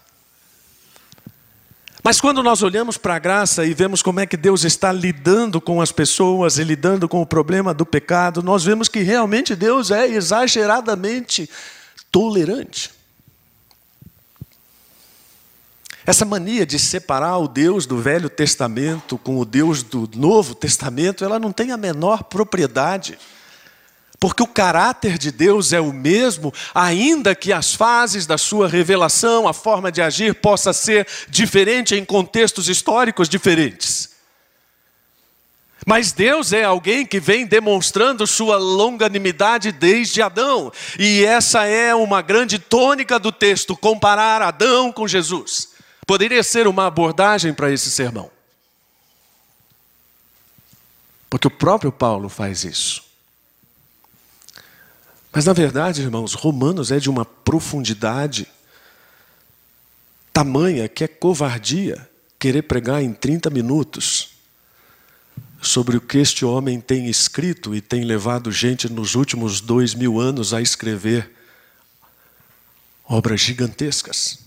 Mas 2.03 2.21
quando 2.21 2.43
nós 2.43 2.63
olhamos 2.63 2.99
para 2.99 3.15
a 3.15 3.19
graça 3.19 3.65
e 3.65 3.73
vemos 3.73 4.03
como 4.03 4.19
é 4.19 4.27
que 4.27 4.37
Deus 4.37 4.65
está 4.65 4.91
lidando 4.91 5.61
com 5.61 5.81
as 5.81 5.93
pessoas 5.93 6.59
e 6.59 6.65
lidando 6.65 7.09
com 7.09 7.23
o 7.23 7.27
problema 7.27 7.73
do 7.73 7.87
pecado, 7.87 8.43
nós 8.43 8.65
vemos 8.65 8.89
que 8.89 9.03
realmente 9.03 9.55
Deus 9.55 9.93
é 9.93 10.09
exageradamente 10.09 11.49
tolerante. 12.11 12.91
Essa 16.05 16.25
mania 16.25 16.67
de 16.67 16.81
separar 16.81 17.39
o 17.39 17.47
Deus 17.47 17.87
do 17.87 17.97
Velho 17.99 18.29
Testamento 18.29 19.17
com 19.17 19.39
o 19.39 19.45
Deus 19.45 19.85
do 19.85 20.11
Novo 20.17 20.57
Testamento, 20.57 21.25
ela 21.25 21.39
não 21.39 21.53
tem 21.53 21.71
a 21.71 21.77
menor 21.77 22.25
propriedade. 22.25 23.17
Porque 24.23 24.41
o 24.41 24.47
caráter 24.47 25.19
de 25.19 25.33
Deus 25.33 25.73
é 25.73 25.81
o 25.81 25.93
mesmo, 25.93 26.55
ainda 26.73 27.35
que 27.35 27.53
as 27.53 27.75
fases 27.75 28.25
da 28.25 28.39
sua 28.39 28.69
revelação, 28.69 29.49
a 29.49 29.53
forma 29.53 29.91
de 29.91 30.01
agir 30.01 30.37
possa 30.37 30.73
ser 30.73 31.09
diferente 31.29 31.97
em 31.97 32.05
contextos 32.05 32.69
históricos 32.69 33.29
diferentes. 33.29 34.11
Mas 35.85 36.13
Deus 36.13 36.53
é 36.53 36.63
alguém 36.63 37.05
que 37.05 37.19
vem 37.19 37.45
demonstrando 37.45 38.25
sua 38.25 38.57
longanimidade 38.59 39.73
desde 39.73 40.23
Adão, 40.23 40.73
e 40.97 41.25
essa 41.25 41.67
é 41.67 41.93
uma 41.93 42.23
grande 42.23 42.61
tônica 42.61 43.19
do 43.19 43.33
texto, 43.33 43.77
comparar 43.77 44.41
Adão 44.41 44.93
com 44.93 45.09
Jesus. 45.09 45.71
Poderia 46.07 46.45
ser 46.45 46.69
uma 46.69 46.87
abordagem 46.87 47.53
para 47.53 47.73
esse 47.73 47.91
sermão. 47.91 48.31
Porque 51.29 51.49
o 51.49 51.51
próprio 51.51 51.91
Paulo 51.91 52.29
faz 52.29 52.63
isso. 52.63 53.11
Mas 55.33 55.47
na 55.47 55.53
verdade, 55.55 56.03
irmãos, 56.03 56.35
Romanos 56.35 56.93
é 56.93 56.99
de 56.99 57.09
uma 57.09 57.25
profundidade 57.25 58.47
tamanha 60.33 60.89
que 60.89 61.05
é 61.05 61.09
covardia 61.09 62.09
querer 62.39 62.63
pregar 62.63 63.03
em 63.03 63.13
30 63.13 63.49
minutos 63.51 64.31
sobre 65.61 65.97
o 65.97 66.01
que 66.01 66.19
este 66.19 66.45
homem 66.45 66.81
tem 66.81 67.09
escrito 67.09 67.75
e 67.75 67.81
tem 67.81 68.05
levado 68.05 68.51
gente 68.51 68.93
nos 68.93 69.15
últimos 69.15 69.61
dois 69.61 69.95
mil 69.95 70.21
anos 70.21 70.53
a 70.53 70.61
escrever 70.61 71.31
obras 73.05 73.41
gigantescas. 73.41 74.41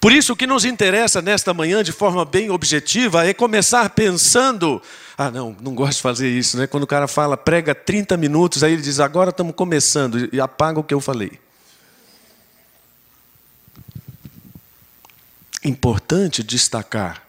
Por 0.00 0.12
isso, 0.12 0.34
o 0.34 0.36
que 0.36 0.46
nos 0.46 0.64
interessa 0.64 1.20
nesta 1.20 1.52
manhã, 1.52 1.82
de 1.82 1.90
forma 1.90 2.24
bem 2.24 2.48
objetiva, 2.50 3.26
é 3.26 3.34
começar 3.34 3.90
pensando. 3.90 4.80
Ah, 5.18 5.30
não, 5.30 5.56
não 5.60 5.74
gosto 5.74 5.96
de 5.96 6.02
fazer 6.02 6.28
isso, 6.28 6.58
né? 6.58 6.66
Quando 6.66 6.82
o 6.82 6.86
cara 6.86 7.08
fala, 7.08 7.36
prega 7.36 7.74
30 7.74 8.16
minutos, 8.16 8.62
aí 8.62 8.72
ele 8.74 8.82
diz, 8.82 9.00
agora 9.00 9.30
estamos 9.30 9.54
começando, 9.54 10.28
e 10.32 10.40
apaga 10.40 10.78
o 10.78 10.84
que 10.84 10.92
eu 10.92 11.00
falei. 11.00 11.40
Importante 15.64 16.42
destacar 16.42 17.26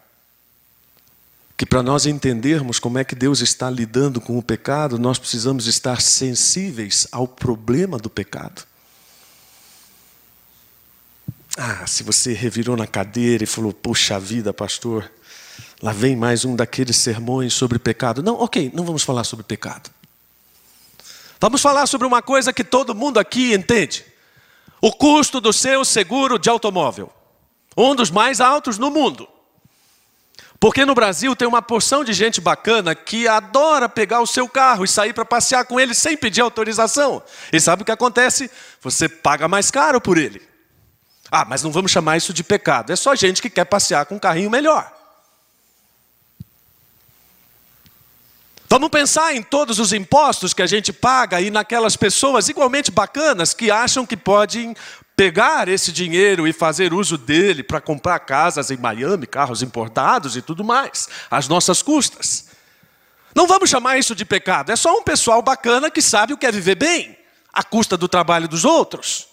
que 1.58 1.66
para 1.66 1.82
nós 1.82 2.06
entendermos 2.06 2.78
como 2.78 3.00
é 3.00 3.04
que 3.04 3.16
Deus 3.16 3.42
está 3.42 3.68
lidando 3.68 4.22
com 4.22 4.38
o 4.38 4.44
pecado, 4.44 5.00
nós 5.00 5.18
precisamos 5.18 5.66
estar 5.66 6.02
sensíveis 6.02 7.08
ao 7.12 7.28
problema 7.28 7.98
do 7.98 8.12
pecado. 8.12 8.64
Ah, 11.58 11.88
se 11.88 12.04
você 12.04 12.34
revirou 12.34 12.78
na 12.78 12.86
cadeira 12.86 13.44
e 13.44 13.48
falou, 13.48 13.74
puxa 13.74 14.20
vida, 14.20 14.54
pastor, 14.54 15.12
lá 15.82 15.92
vem 15.92 16.16
mais 16.16 16.46
um 16.46 16.56
daqueles 16.56 16.98
sermões 16.98 17.54
sobre 17.54 17.80
pecado. 17.80 18.24
Não, 18.24 18.36
ok, 18.36 18.72
não 18.74 18.84
vamos 18.84 19.04
falar 19.04 19.24
sobre 19.24 19.44
pecado. 19.44 19.90
Vamos 21.40 21.62
falar 21.62 21.86
sobre 21.86 22.08
uma 22.08 22.22
coisa 22.22 22.52
que 22.52 22.64
todo 22.64 22.96
mundo 22.96 23.20
aqui 23.20 23.54
entende: 23.54 24.06
o 24.82 24.92
custo 24.92 25.40
do 25.40 25.54
seu 25.54 25.86
seguro 25.86 26.40
de 26.40 26.50
automóvel. 26.50 27.12
Um 27.76 27.94
dos 27.94 28.10
mais 28.10 28.42
altos 28.42 28.78
no 28.78 28.90
mundo. 28.90 29.28
Porque 30.60 30.84
no 30.84 30.96
Brasil 30.96 31.36
tem 31.36 31.48
uma 31.48 31.62
porção 31.62 32.04
de 32.04 32.12
gente 32.14 32.42
bacana 32.42 32.96
que 32.96 33.28
adora 33.28 33.88
pegar 33.88 34.22
o 34.22 34.26
seu 34.26 34.50
carro 34.50 34.84
e 34.84 34.88
sair 34.88 35.14
para 35.14 35.24
passear 35.24 35.66
com 35.66 35.80
ele 35.80 35.94
sem 35.94 36.18
pedir 36.18 36.42
autorização. 36.42 37.22
E 37.54 37.60
sabe 37.60 37.84
o 37.84 37.86
que 37.86 37.92
acontece? 37.92 38.50
Você 38.82 39.08
paga 39.08 39.48
mais 39.48 39.70
caro 39.70 40.02
por 40.02 40.18
ele. 40.18 40.42
Ah, 41.32 41.46
mas 41.46 41.62
não 41.62 41.72
vamos 41.72 41.92
chamar 41.92 42.18
isso 42.18 42.34
de 42.34 42.44
pecado. 42.44 42.92
É 42.92 42.96
só 42.96 43.14
gente 43.14 43.40
que 43.40 43.52
quer 43.52 43.66
passear 43.66 44.08
com 44.08 44.16
um 44.16 44.20
carrinho 44.20 44.50
melhor. 44.50 44.92
Vamos 48.70 48.90
pensar 48.90 49.34
em 49.34 49.42
todos 49.42 49.80
os 49.80 49.94
impostos 49.94 50.54
que 50.54 50.62
a 50.62 50.68
gente 50.68 50.92
paga 50.92 51.40
e 51.40 51.50
naquelas 51.50 51.96
pessoas 51.96 52.50
igualmente 52.50 52.92
bacanas 52.92 53.54
que 53.54 53.72
acham 53.72 54.06
que 54.06 54.18
podem 54.18 54.76
pegar 55.16 55.70
esse 55.70 55.90
dinheiro 55.90 56.46
e 56.46 56.52
fazer 56.52 56.94
uso 56.94 57.18
dele 57.18 57.64
para 57.64 57.80
comprar 57.80 58.20
casas 58.20 58.70
em 58.70 58.76
Miami, 58.76 59.26
carros 59.26 59.64
importados 59.64 60.36
e 60.36 60.42
tudo 60.42 60.66
mais, 60.66 61.08
às 61.32 61.48
nossas 61.48 61.82
custas. 61.82 62.48
Não 63.34 63.48
vamos 63.48 63.70
chamar 63.70 63.98
isso 63.98 64.14
de 64.14 64.26
pecado, 64.26 64.70
é 64.70 64.76
só 64.76 64.98
um 64.98 65.04
pessoal 65.04 65.42
bacana 65.42 65.90
que 65.90 66.02
sabe 66.02 66.34
o 66.34 66.38
que 66.38 66.46
é 66.46 66.52
viver 66.52 66.76
bem, 66.76 67.18
à 67.54 67.64
custa 67.64 67.96
do 67.96 68.08
trabalho 68.10 68.50
dos 68.50 68.66
outros. 68.66 69.30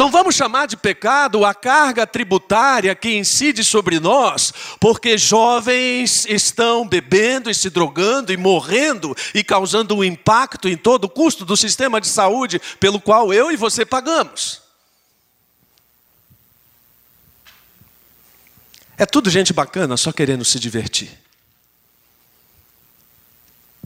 Não 0.00 0.10
vamos 0.10 0.34
chamar 0.34 0.64
de 0.64 0.78
pecado 0.78 1.44
a 1.44 1.52
carga 1.52 2.06
tributária 2.06 2.94
que 2.94 3.18
incide 3.18 3.62
sobre 3.62 4.00
nós, 4.00 4.50
porque 4.80 5.18
jovens 5.18 6.24
estão 6.24 6.88
bebendo 6.88 7.50
e 7.50 7.54
se 7.54 7.68
drogando 7.68 8.32
e 8.32 8.36
morrendo 8.38 9.14
e 9.34 9.44
causando 9.44 9.94
um 9.94 10.02
impacto 10.02 10.70
em 10.70 10.74
todo 10.74 11.04
o 11.04 11.08
custo 11.10 11.44
do 11.44 11.54
sistema 11.54 12.00
de 12.00 12.08
saúde 12.08 12.58
pelo 12.80 12.98
qual 12.98 13.30
eu 13.30 13.52
e 13.52 13.58
você 13.58 13.84
pagamos. 13.84 14.62
É 18.96 19.04
tudo 19.04 19.28
gente 19.28 19.52
bacana 19.52 19.98
só 19.98 20.10
querendo 20.12 20.46
se 20.46 20.58
divertir 20.58 21.10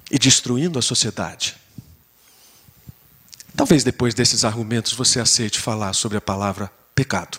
e 0.09 0.17
destruindo 0.17 0.79
a 0.79 0.83
sociedade. 0.83 1.64
Talvez 3.57 3.85
depois 3.85 4.15
desses 4.15 4.45
argumentos 4.45 4.93
você 4.93 5.21
aceite 5.21 5.61
falar 5.61 5.93
sobre 5.93 6.19
a 6.19 6.21
palavra 6.21 6.71
pecado. 6.95 7.39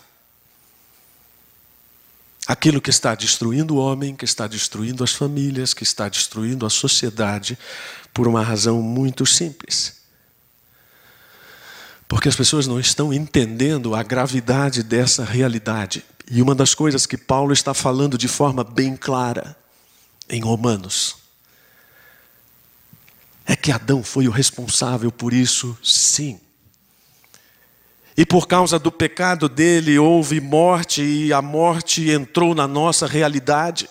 Aquilo 2.46 2.80
que 2.80 2.90
está 2.90 3.14
destruindo 3.14 3.74
o 3.74 3.78
homem, 3.78 4.14
que 4.14 4.24
está 4.24 4.46
destruindo 4.46 5.04
as 5.04 5.12
famílias, 5.12 5.74
que 5.74 5.82
está 5.82 6.08
destruindo 6.08 6.64
a 6.64 6.70
sociedade, 6.70 7.58
por 8.14 8.26
uma 8.26 8.42
razão 8.42 8.80
muito 8.80 9.26
simples. 9.26 9.96
Porque 12.08 12.28
as 12.28 12.36
pessoas 12.36 12.66
não 12.66 12.78
estão 12.78 13.12
entendendo 13.12 13.94
a 13.94 14.02
gravidade 14.02 14.82
dessa 14.82 15.24
realidade. 15.24 16.04
E 16.30 16.40
uma 16.40 16.54
das 16.54 16.72
coisas 16.72 17.04
que 17.04 17.16
Paulo 17.16 17.52
está 17.52 17.74
falando 17.74 18.16
de 18.16 18.28
forma 18.28 18.62
bem 18.62 18.96
clara 18.96 19.56
em 20.28 20.40
Romanos 20.40 21.25
é 23.46 23.54
que 23.54 23.70
Adão 23.70 24.02
foi 24.02 24.26
o 24.26 24.32
responsável 24.32 25.12
por 25.12 25.32
isso, 25.32 25.78
sim. 25.82 26.40
E 28.16 28.26
por 28.26 28.48
causa 28.48 28.78
do 28.78 28.90
pecado 28.90 29.48
dele 29.48 29.98
houve 29.98 30.40
morte, 30.40 31.02
e 31.02 31.32
a 31.32 31.40
morte 31.40 32.10
entrou 32.10 32.54
na 32.54 32.66
nossa 32.66 33.06
realidade. 33.06 33.88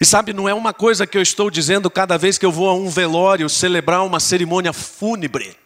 E 0.00 0.06
sabe, 0.06 0.32
não 0.32 0.48
é 0.48 0.54
uma 0.54 0.72
coisa 0.72 1.06
que 1.06 1.18
eu 1.18 1.22
estou 1.22 1.50
dizendo 1.50 1.90
cada 1.90 2.16
vez 2.16 2.38
que 2.38 2.46
eu 2.46 2.52
vou 2.52 2.70
a 2.70 2.74
um 2.74 2.88
velório 2.88 3.48
celebrar 3.50 4.02
uma 4.04 4.18
cerimônia 4.18 4.72
fúnebre. 4.72 5.56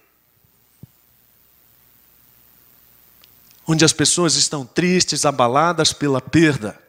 Onde 3.66 3.85
as 3.85 3.92
pessoas 3.92 4.35
estão 4.35 4.64
tristes, 4.66 5.25
abaladas 5.25 5.92
pela 5.92 6.21
perda. 6.21 6.88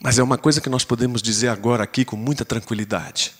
Mas 0.00 0.18
é 0.18 0.22
uma 0.22 0.38
coisa 0.38 0.60
que 0.60 0.70
nós 0.70 0.82
podemos 0.82 1.20
dizer 1.20 1.48
agora 1.48 1.84
aqui 1.84 2.04
com 2.04 2.16
muita 2.16 2.44
tranquilidade. 2.44 3.34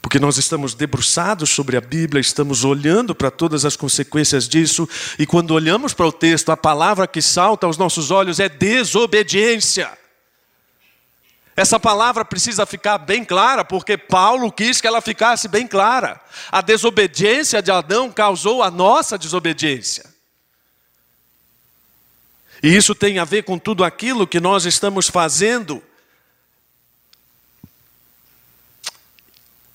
Porque 0.00 0.20
nós 0.20 0.38
estamos 0.38 0.72
debruçados 0.72 1.50
sobre 1.50 1.76
a 1.76 1.80
Bíblia, 1.80 2.20
estamos 2.20 2.64
olhando 2.64 3.14
para 3.14 3.30
todas 3.30 3.64
as 3.64 3.76
consequências 3.76 4.48
disso, 4.48 4.88
e 5.18 5.26
quando 5.26 5.50
olhamos 5.50 5.92
para 5.92 6.06
o 6.06 6.12
texto, 6.12 6.50
a 6.50 6.56
palavra 6.56 7.06
que 7.06 7.20
salta 7.20 7.66
aos 7.66 7.76
nossos 7.76 8.10
olhos 8.10 8.40
é 8.40 8.48
desobediência. 8.48 9.90
Essa 11.56 11.78
palavra 11.78 12.24
precisa 12.24 12.64
ficar 12.64 12.98
bem 12.98 13.24
clara, 13.24 13.64
porque 13.64 13.98
Paulo 13.98 14.50
quis 14.50 14.80
que 14.80 14.86
ela 14.86 15.00
ficasse 15.00 15.46
bem 15.46 15.66
clara. 15.66 16.20
A 16.50 16.60
desobediência 16.60 17.60
de 17.60 17.70
Adão 17.70 18.10
causou 18.10 18.62
a 18.62 18.70
nossa 18.70 19.18
desobediência. 19.18 20.09
E 22.62 22.76
isso 22.76 22.94
tem 22.94 23.18
a 23.18 23.24
ver 23.24 23.44
com 23.44 23.58
tudo 23.58 23.82
aquilo 23.84 24.26
que 24.26 24.38
nós 24.38 24.66
estamos 24.66 25.08
fazendo 25.08 25.82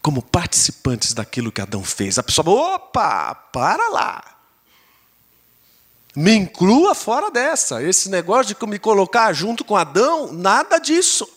como 0.01 0.22
participantes 0.22 1.13
daquilo 1.13 1.51
que 1.51 1.60
Adão 1.60 1.84
fez. 1.84 2.20
A 2.20 2.24
pessoa, 2.24 2.75
opa, 2.75 3.34
para 3.34 3.89
lá. 3.89 4.36
Me 6.15 6.36
inclua 6.36 6.94
fora 6.94 7.32
dessa. 7.32 7.82
Esse 7.82 8.08
negócio 8.10 8.56
de 8.56 8.68
me 8.68 8.77
colocar 8.77 9.34
junto 9.34 9.65
com 9.65 9.75
Adão, 9.75 10.32
nada 10.32 10.77
disso. 10.77 11.27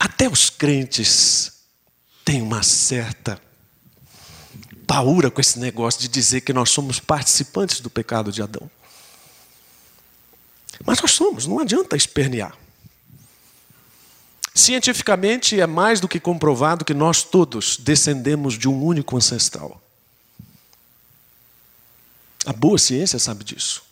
Até 0.00 0.28
os 0.28 0.48
crentes 0.48 1.52
têm 2.24 2.40
uma 2.40 2.62
certa 2.62 3.40
paura 4.86 5.30
com 5.30 5.40
esse 5.40 5.58
negócio 5.58 6.00
de 6.00 6.08
dizer 6.08 6.42
que 6.42 6.52
nós 6.52 6.70
somos 6.70 7.00
participantes 7.00 7.80
do 7.80 7.90
pecado 7.90 8.30
de 8.30 8.42
Adão. 8.42 8.70
Mas 10.84 11.00
nós 11.00 11.12
somos, 11.12 11.46
não 11.46 11.58
adianta 11.58 11.96
espernear. 11.96 12.56
Cientificamente 14.54 15.60
é 15.60 15.66
mais 15.66 16.00
do 16.00 16.08
que 16.08 16.18
comprovado 16.18 16.84
que 16.84 16.94
nós 16.94 17.22
todos 17.22 17.76
descendemos 17.76 18.54
de 18.54 18.68
um 18.68 18.82
único 18.82 19.16
ancestral. 19.16 19.82
A 22.46 22.52
boa 22.52 22.78
ciência 22.78 23.18
sabe 23.18 23.44
disso. 23.44 23.85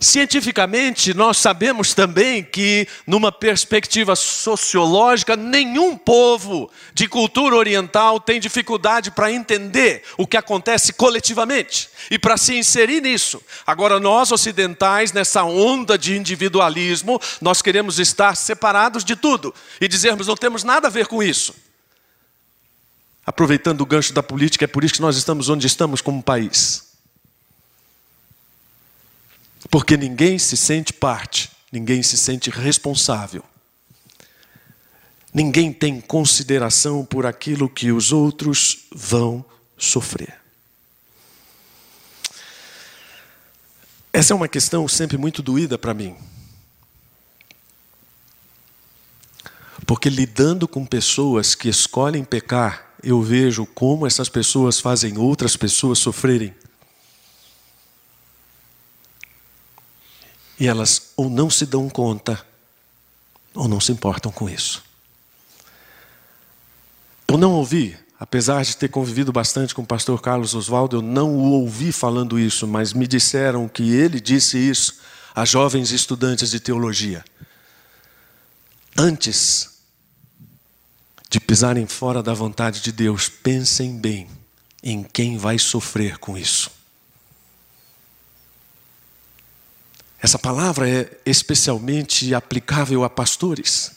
Cientificamente, 0.00 1.12
nós 1.12 1.38
sabemos 1.38 1.92
também 1.92 2.44
que, 2.44 2.86
numa 3.04 3.32
perspectiva 3.32 4.14
sociológica, 4.14 5.34
nenhum 5.34 5.96
povo 5.96 6.70
de 6.94 7.08
cultura 7.08 7.56
oriental 7.56 8.20
tem 8.20 8.38
dificuldade 8.38 9.10
para 9.10 9.32
entender 9.32 10.04
o 10.16 10.24
que 10.24 10.36
acontece 10.36 10.92
coletivamente 10.92 11.88
e 12.12 12.16
para 12.18 12.36
se 12.36 12.56
inserir 12.56 13.02
nisso. 13.02 13.42
Agora, 13.66 13.98
nós 13.98 14.30
ocidentais, 14.30 15.12
nessa 15.12 15.42
onda 15.42 15.98
de 15.98 16.16
individualismo, 16.16 17.20
nós 17.40 17.60
queremos 17.60 17.98
estar 17.98 18.36
separados 18.36 19.02
de 19.02 19.16
tudo 19.16 19.52
e 19.80 19.88
dizermos 19.88 20.28
não 20.28 20.36
temos 20.36 20.62
nada 20.62 20.86
a 20.86 20.90
ver 20.92 21.08
com 21.08 21.20
isso. 21.20 21.52
Aproveitando 23.26 23.80
o 23.80 23.86
gancho 23.86 24.12
da 24.12 24.22
política, 24.22 24.64
é 24.64 24.68
por 24.68 24.84
isso 24.84 24.94
que 24.94 25.02
nós 25.02 25.16
estamos 25.16 25.48
onde 25.48 25.66
estamos 25.66 26.00
como 26.00 26.22
país. 26.22 26.87
Porque 29.70 29.96
ninguém 29.96 30.38
se 30.38 30.56
sente 30.56 30.92
parte, 30.92 31.50
ninguém 31.72 32.02
se 32.02 32.16
sente 32.16 32.50
responsável. 32.50 33.42
Ninguém 35.32 35.72
tem 35.72 36.00
consideração 36.00 37.04
por 37.04 37.26
aquilo 37.26 37.68
que 37.68 37.92
os 37.92 38.12
outros 38.12 38.86
vão 38.94 39.44
sofrer. 39.76 40.38
Essa 44.12 44.32
é 44.32 44.36
uma 44.36 44.48
questão 44.48 44.88
sempre 44.88 45.18
muito 45.18 45.42
doída 45.42 45.78
para 45.78 45.94
mim. 45.94 46.16
Porque 49.86 50.08
lidando 50.08 50.66
com 50.66 50.84
pessoas 50.84 51.54
que 51.54 51.68
escolhem 51.68 52.24
pecar, 52.24 52.94
eu 53.02 53.22
vejo 53.22 53.64
como 53.64 54.06
essas 54.06 54.28
pessoas 54.28 54.80
fazem 54.80 55.16
outras 55.18 55.56
pessoas 55.56 55.98
sofrerem. 55.98 56.54
E 60.58 60.66
elas 60.66 61.12
ou 61.16 61.30
não 61.30 61.48
se 61.48 61.64
dão 61.66 61.88
conta, 61.88 62.44
ou 63.54 63.68
não 63.68 63.80
se 63.80 63.92
importam 63.92 64.32
com 64.32 64.48
isso. 64.48 64.82
Eu 67.28 67.36
não 67.36 67.52
ouvi, 67.52 67.96
apesar 68.18 68.64
de 68.64 68.76
ter 68.76 68.88
convivido 68.88 69.30
bastante 69.30 69.74
com 69.74 69.82
o 69.82 69.86
pastor 69.86 70.20
Carlos 70.20 70.54
Oswaldo, 70.54 70.96
eu 70.96 71.02
não 71.02 71.36
o 71.36 71.52
ouvi 71.52 71.92
falando 71.92 72.38
isso, 72.38 72.66
mas 72.66 72.92
me 72.92 73.06
disseram 73.06 73.68
que 73.68 73.92
ele 73.92 74.20
disse 74.20 74.58
isso 74.58 74.98
a 75.34 75.44
jovens 75.44 75.92
estudantes 75.92 76.50
de 76.50 76.58
teologia. 76.58 77.24
Antes 78.96 79.78
de 81.30 81.38
pisarem 81.38 81.86
fora 81.86 82.22
da 82.22 82.32
vontade 82.32 82.80
de 82.80 82.90
Deus, 82.90 83.28
pensem 83.28 83.96
bem 83.96 84.28
em 84.82 85.02
quem 85.02 85.36
vai 85.36 85.58
sofrer 85.58 86.18
com 86.18 86.36
isso. 86.36 86.77
Essa 90.20 90.38
palavra 90.38 90.88
é 90.88 91.20
especialmente 91.24 92.34
aplicável 92.34 93.04
a 93.04 93.10
pastores, 93.10 93.92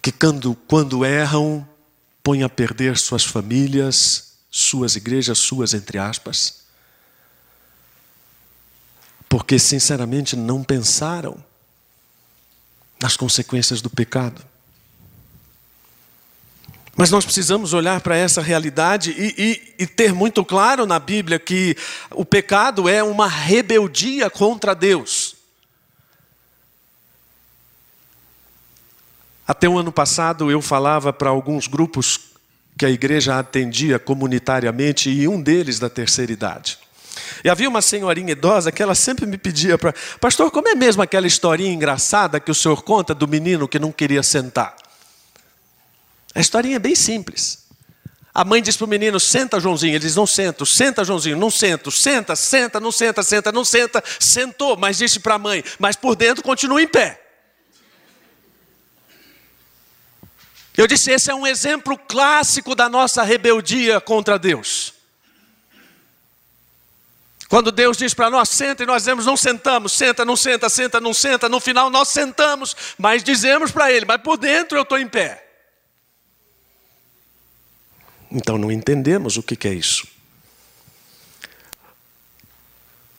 que 0.00 0.12
quando, 0.12 0.54
quando 0.68 1.04
erram, 1.04 1.66
põem 2.22 2.44
a 2.44 2.48
perder 2.48 2.96
suas 2.96 3.24
famílias, 3.24 4.34
suas 4.50 4.94
igrejas, 4.94 5.38
suas 5.38 5.74
entre 5.74 5.98
aspas, 5.98 6.66
porque 9.28 9.58
sinceramente 9.58 10.36
não 10.36 10.62
pensaram 10.62 11.44
nas 13.02 13.16
consequências 13.16 13.82
do 13.82 13.90
pecado. 13.90 14.42
Mas 16.96 17.10
nós 17.10 17.26
precisamos 17.26 17.74
olhar 17.74 18.00
para 18.00 18.16
essa 18.16 18.40
realidade 18.40 19.10
e, 19.10 19.34
e, 19.36 19.84
e, 19.84 19.86
ter 19.86 20.14
muito 20.14 20.42
claro 20.42 20.86
na 20.86 20.98
Bíblia 20.98 21.38
que 21.38 21.76
o 22.10 22.24
pecado 22.24 22.88
é 22.88 23.02
uma 23.02 23.28
rebeldia 23.28 24.30
contra 24.30 24.74
Deus. 24.74 25.36
Até 29.46 29.68
o 29.68 29.78
ano 29.78 29.92
passado 29.92 30.50
eu 30.50 30.62
falava 30.62 31.12
para 31.12 31.28
alguns 31.28 31.66
grupos 31.66 32.18
que 32.78 32.86
a 32.86 32.90
igreja 32.90 33.38
atendia 33.38 33.98
comunitariamente 33.98 35.10
e 35.10 35.28
um 35.28 35.40
deles 35.40 35.78
da 35.78 35.90
terceira 35.90 36.32
idade. 36.32 36.78
E 37.44 37.50
havia 37.50 37.68
uma 37.68 37.82
senhorinha 37.82 38.32
idosa 38.32 38.72
que 38.72 38.82
ela 38.82 38.94
sempre 38.94 39.26
me 39.26 39.36
pedia 39.36 39.76
para, 39.76 39.94
pastor, 40.18 40.50
como 40.50 40.68
é 40.68 40.74
mesmo 40.74 41.02
aquela 41.02 41.26
historinha 41.26 41.72
engraçada 41.72 42.40
que 42.40 42.50
o 42.50 42.54
senhor 42.54 42.82
conta 42.82 43.14
do 43.14 43.28
menino 43.28 43.68
que 43.68 43.78
não 43.78 43.92
queria 43.92 44.22
sentar? 44.22 44.74
A 46.36 46.40
historinha 46.40 46.76
é 46.76 46.78
bem 46.78 46.94
simples. 46.94 47.66
A 48.34 48.44
mãe 48.44 48.60
diz 48.60 48.76
para 48.76 48.84
o 48.84 48.88
menino: 48.88 49.18
senta, 49.18 49.58
Joãozinho. 49.58 49.92
Ele 49.92 50.00
diz: 50.00 50.14
não 50.14 50.26
sento, 50.26 50.66
senta, 50.66 51.02
Joãozinho, 51.02 51.34
não 51.38 51.50
sento, 51.50 51.90
senta, 51.90 52.36
senta, 52.36 52.78
não 52.78 52.92
senta, 52.92 53.22
senta, 53.22 53.50
não 53.50 53.64
senta. 53.64 54.04
Sentou, 54.20 54.76
mas 54.76 54.98
disse 54.98 55.18
para 55.18 55.36
a 55.36 55.38
mãe: 55.38 55.64
mas 55.78 55.96
por 55.96 56.14
dentro 56.14 56.44
continua 56.44 56.82
em 56.82 56.86
pé. 56.86 57.22
Eu 60.76 60.86
disse: 60.86 61.10
esse 61.10 61.30
é 61.30 61.34
um 61.34 61.46
exemplo 61.46 61.96
clássico 61.96 62.74
da 62.74 62.86
nossa 62.86 63.22
rebeldia 63.22 63.98
contra 63.98 64.38
Deus. 64.38 64.92
Quando 67.48 67.72
Deus 67.72 67.96
diz 67.96 68.12
para 68.12 68.28
nós, 68.28 68.50
senta, 68.50 68.82
e 68.82 68.86
nós 68.86 69.04
dizemos, 69.04 69.24
não 69.24 69.38
sentamos, 69.38 69.92
senta, 69.92 70.22
não 70.22 70.36
senta, 70.36 70.68
senta, 70.68 71.00
não 71.00 71.14
senta, 71.14 71.48
no 71.48 71.60
final 71.60 71.88
nós 71.88 72.08
sentamos, 72.08 72.76
mas 72.98 73.24
dizemos 73.24 73.70
para 73.70 73.90
Ele, 73.90 74.04
mas 74.04 74.20
por 74.20 74.36
dentro 74.36 74.76
eu 74.76 74.82
estou 74.82 74.98
em 74.98 75.08
pé. 75.08 75.45
Então 78.36 78.58
não 78.58 78.70
entendemos 78.70 79.38
o 79.38 79.42
que 79.42 79.66
é 79.66 79.72
isso. 79.72 80.06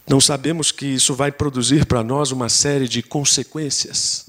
Não 0.07 0.21
sabemos 0.21 0.71
que 0.71 0.85
isso 0.85 1.15
vai 1.15 1.31
produzir 1.31 1.87
para 1.87 2.03
nós 2.03 2.31
uma 2.31 2.49
série 2.49 2.87
de 2.87 3.01
consequências. 3.01 4.27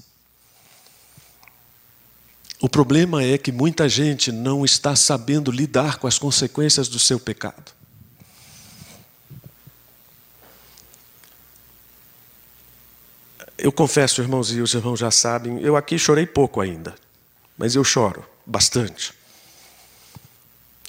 O 2.59 2.67
problema 2.67 3.23
é 3.23 3.37
que 3.37 3.51
muita 3.51 3.87
gente 3.87 4.31
não 4.31 4.65
está 4.65 4.95
sabendo 4.95 5.51
lidar 5.51 5.99
com 5.99 6.07
as 6.07 6.17
consequências 6.17 6.87
do 6.87 6.97
seu 6.97 7.19
pecado. 7.19 7.71
Eu 13.55 13.71
confesso, 13.71 14.21
irmãos, 14.21 14.51
e 14.51 14.59
os 14.59 14.73
irmãos 14.73 14.99
já 14.99 15.11
sabem, 15.11 15.61
eu 15.61 15.77
aqui 15.77 15.99
chorei 15.99 16.25
pouco 16.25 16.59
ainda, 16.59 16.95
mas 17.55 17.75
eu 17.75 17.83
choro 17.83 18.25
bastante 18.43 19.18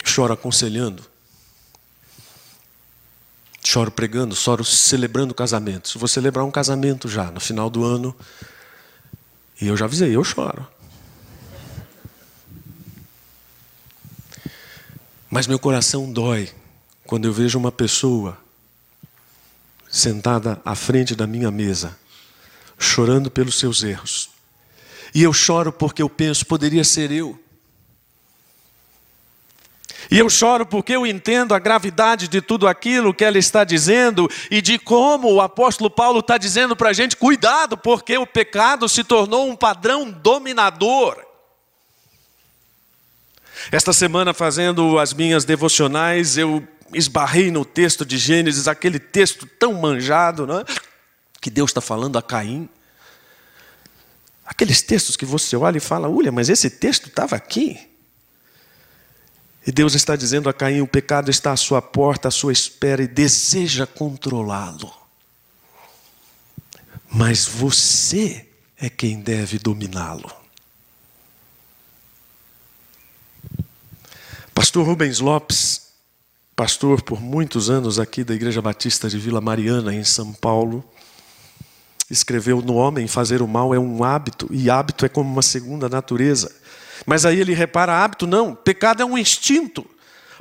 choro 0.05 0.33
aconselhando, 0.33 1.05
choro 3.65 3.91
pregando, 3.91 4.35
choro 4.35 4.65
celebrando 4.65 5.35
casamentos. 5.35 5.95
Vou 5.95 6.09
celebrar 6.09 6.45
um 6.45 6.51
casamento 6.51 7.09
já 7.09 7.31
no 7.31 7.41
final 7.41 7.71
do 7.71 7.85
ano. 7.85 8.15
E 9.61 9.67
eu 9.67 9.77
já 9.77 9.85
avisei, 9.85 10.17
eu 10.17 10.25
choro. 10.25 10.67
Mas 15.29 15.47
meu 15.47 15.59
coração 15.59 16.13
dói 16.13 16.51
quando 17.05 17.27
eu 17.27 17.33
vejo 17.33 17.59
uma 17.59 17.71
pessoa 17.71 18.37
sentada 19.89 20.61
à 20.65 20.75
frente 20.75 21.15
da 21.15 21.27
minha 21.27 21.51
mesa, 21.51 21.97
chorando 22.79 23.31
pelos 23.31 23.59
seus 23.59 23.83
erros. 23.83 24.31
E 25.15 25.23
eu 25.23 25.33
choro 25.33 25.73
porque 25.73 26.03
eu 26.03 26.09
penso, 26.09 26.47
poderia 26.47 26.85
ser 26.85 27.11
eu. 27.11 27.39
E 30.11 30.19
eu 30.19 30.29
choro 30.29 30.67
porque 30.67 30.97
eu 30.97 31.07
entendo 31.07 31.55
a 31.55 31.59
gravidade 31.59 32.27
de 32.27 32.41
tudo 32.41 32.67
aquilo 32.67 33.15
que 33.15 33.25
ela 33.25 33.39
está 33.39 33.63
dizendo 33.63 34.29
e 34.51 34.61
de 34.61 34.79
como 34.79 35.33
o 35.33 35.41
apóstolo 35.41 35.89
Paulo 35.89 36.19
está 36.19 36.37
dizendo 36.37 36.75
para 36.75 36.91
a 36.91 36.93
gente: 36.93 37.17
cuidado, 37.17 37.77
porque 37.77 38.19
o 38.19 38.27
pecado 38.27 38.89
se 38.89 39.05
tornou 39.05 39.49
um 39.49 39.55
padrão 39.55 40.11
dominador. 40.11 41.25
Esta 43.71 43.93
semana, 43.93 44.35
fazendo 44.35 44.99
as 44.99 45.13
minhas 45.13 45.45
devocionais, 45.45 46.37
eu 46.37 46.67
esbarrei 46.93 47.51
no 47.51 47.65
texto 47.65 48.05
de 48.05 48.19
Gênesis, 48.19 48.67
aquele 48.67 48.99
texto 48.99 49.47
tão 49.47 49.75
manjado, 49.75 50.47
não 50.47 50.61
é? 50.61 50.65
que 51.41 51.51
Deus 51.51 51.71
está 51.71 51.81
falando 51.81 52.19
a 52.19 52.23
Caim. 52.23 52.69
Aqueles 54.45 54.83
textos 54.83 55.17
que 55.17 55.25
você 55.25 55.57
olha 55.57 55.79
e 55.79 55.81
fala, 55.81 56.09
olha, 56.09 56.31
mas 56.31 56.49
esse 56.49 56.69
texto 56.69 57.09
estava 57.09 57.37
aqui. 57.37 57.90
E 59.71 59.73
Deus 59.73 59.95
está 59.95 60.17
dizendo 60.17 60.49
a 60.49 60.53
Caim: 60.53 60.81
o 60.81 60.87
pecado 60.87 61.31
está 61.31 61.53
à 61.53 61.57
sua 61.57 61.81
porta, 61.81 62.27
à 62.27 62.31
sua 62.33 62.53
espera 62.53 63.05
e 63.05 63.07
deseja 63.07 63.87
controlá-lo. 63.87 64.93
Mas 67.09 67.47
você 67.47 68.49
é 68.77 68.91
quem 68.91 69.21
deve 69.21 69.61
dominá-lo. 69.61 70.29
Pastor 74.53 74.85
Rubens 74.85 75.21
Lopes, 75.21 75.93
pastor 76.57 77.01
por 77.03 77.21
muitos 77.21 77.71
anos 77.71 78.01
aqui 78.01 78.25
da 78.25 78.35
Igreja 78.35 78.61
Batista 78.61 79.09
de 79.09 79.21
Vila 79.21 79.41
Mariana, 79.41 79.95
em 79.95 80.03
São 80.03 80.33
Paulo, 80.33 80.85
escreveu: 82.11 82.61
No 82.61 82.75
homem 82.75 83.07
fazer 83.07 83.41
o 83.41 83.47
mal 83.47 83.73
é 83.73 83.79
um 83.79 84.03
hábito, 84.03 84.49
e 84.51 84.69
hábito 84.69 85.07
é 85.07 85.09
como 85.09 85.31
uma 85.31 85.43
segunda 85.43 85.89
natureza. 85.89 86.53
Mas 87.07 87.25
aí 87.25 87.41
ele 87.41 87.55
repara 87.55 88.03
hábito, 88.03 88.27
não, 88.27 88.55
pecado 88.55 89.03
é 89.03 89.05
um 89.05 89.17
instinto, 89.17 89.87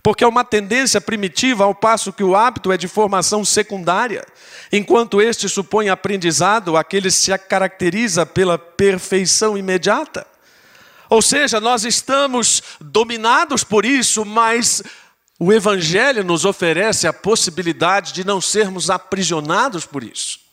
porque 0.04 0.24
é 0.24 0.28
uma 0.28 0.44
tendência 0.44 1.00
primitiva, 1.02 1.64
ao 1.64 1.76
passo 1.76 2.14
que 2.14 2.24
o 2.24 2.36
hábito 2.36 2.72
é 2.72 2.78
de 2.78 2.88
formação 2.88 3.44
secundária. 3.44 4.26
Enquanto 4.72 5.22
este 5.22 5.50
supõe 5.50 5.90
aprendizado, 5.90 6.78
aquele 6.78 7.12
se 7.12 7.36
caracteriza 7.38 8.26
pela 8.26 8.58
perfeição 8.58 9.58
imediata. 9.58 10.26
Ou 11.10 11.22
seja, 11.22 11.60
nós 11.60 11.86
estamos 11.86 12.62
dominados 12.80 13.64
por 13.64 13.84
isso, 13.84 14.24
mas 14.24 14.84
o 15.40 15.52
Evangelho 15.52 16.24
nos 16.24 16.46
oferece 16.46 17.08
a 17.08 17.14
possibilidade 17.14 18.14
de 18.14 18.24
não 18.24 18.40
sermos 18.40 18.90
aprisionados 18.90 19.86
por 19.86 20.04
isso. 20.04 20.49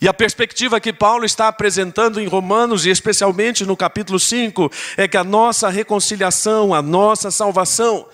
E 0.00 0.08
a 0.08 0.14
perspectiva 0.14 0.80
que 0.80 0.94
Paulo 0.94 1.26
está 1.26 1.48
apresentando 1.48 2.20
em 2.20 2.26
Romanos, 2.26 2.86
e 2.86 2.90
especialmente 2.90 3.66
no 3.66 3.76
capítulo 3.76 4.18
5, 4.18 4.70
é 4.96 5.06
que 5.06 5.16
a 5.16 5.24
nossa 5.24 5.68
reconciliação, 5.68 6.72
a 6.72 6.80
nossa 6.80 7.30
salvação, 7.30 8.08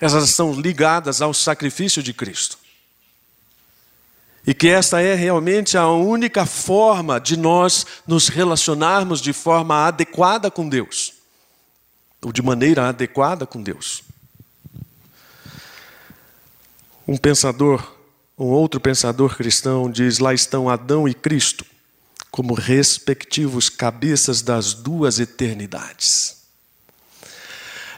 elas 0.00 0.24
estão 0.24 0.54
ligadas 0.54 1.20
ao 1.20 1.34
sacrifício 1.34 2.02
de 2.02 2.14
Cristo. 2.14 2.58
E 4.46 4.54
que 4.54 4.68
esta 4.68 5.02
é 5.02 5.14
realmente 5.14 5.76
a 5.76 5.88
única 5.88 6.46
forma 6.46 7.20
de 7.20 7.36
nós 7.36 7.86
nos 8.06 8.28
relacionarmos 8.28 9.20
de 9.20 9.34
forma 9.34 9.86
adequada 9.86 10.50
com 10.50 10.66
Deus, 10.66 11.12
ou 12.22 12.32
de 12.32 12.40
maneira 12.40 12.88
adequada 12.88 13.46
com 13.46 13.62
Deus. 13.62 14.02
Um 17.06 17.18
pensador 17.18 17.93
um 18.38 18.46
outro 18.46 18.80
pensador 18.80 19.36
cristão 19.36 19.90
diz: 19.90 20.18
lá 20.18 20.34
estão 20.34 20.68
Adão 20.68 21.08
e 21.08 21.14
Cristo, 21.14 21.64
como 22.30 22.54
respectivos 22.54 23.68
cabeças 23.68 24.42
das 24.42 24.74
duas 24.74 25.20
eternidades. 25.20 26.42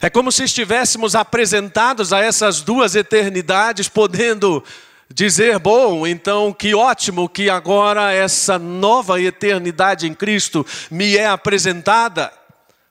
É 0.00 0.10
como 0.10 0.30
se 0.30 0.44
estivéssemos 0.44 1.14
apresentados 1.14 2.12
a 2.12 2.20
essas 2.20 2.60
duas 2.60 2.94
eternidades, 2.94 3.88
podendo 3.88 4.62
dizer: 5.08 5.58
bom, 5.58 6.06
então 6.06 6.52
que 6.52 6.74
ótimo 6.74 7.30
que 7.30 7.48
agora 7.48 8.12
essa 8.12 8.58
nova 8.58 9.20
eternidade 9.20 10.06
em 10.06 10.12
Cristo 10.12 10.66
me 10.90 11.16
é 11.16 11.26
apresentada, 11.26 12.30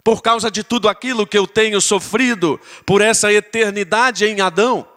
por 0.04 0.24
causa 0.24 0.50
de 0.50 0.64
tudo 0.64 0.90
aquilo 0.90 1.28
que 1.28 1.38
eu 1.38 1.46
tenho 1.46 1.80
sofrido 1.80 2.60
por 2.88 3.02
essa 3.02 3.32
eternidade 3.32 4.26
em 4.26 4.42
Adão. 4.42 4.95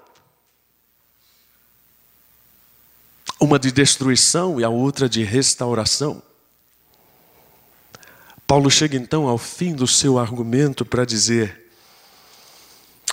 Uma 3.41 3.59
de 3.59 3.71
destruição 3.71 4.61
e 4.61 4.65
a 4.65 4.69
outra 4.69 5.09
de 5.09 5.23
restauração. 5.23 6.23
Paulo 8.47 8.71
chega 8.71 8.97
então 8.97 9.29
ao 9.29 9.39
fim 9.39 9.75
do 9.75 9.87
seu 9.87 10.19
argumento 10.19 10.85
para 10.85 11.05
dizer: 11.05 11.71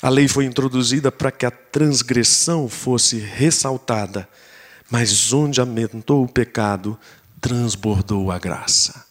a 0.01 0.09
lei 0.09 0.27
foi 0.27 0.45
introduzida 0.45 1.11
para 1.11 1.31
que 1.31 1.45
a 1.45 1.51
transgressão 1.51 2.69
fosse 2.69 3.17
ressaltada, 3.17 4.27
mas 4.89 5.33
onde 5.33 5.59
aumentou 5.59 6.23
o 6.23 6.27
pecado, 6.27 6.97
transbordou 7.41 8.31
a 8.31 8.39
graça. 8.39 9.05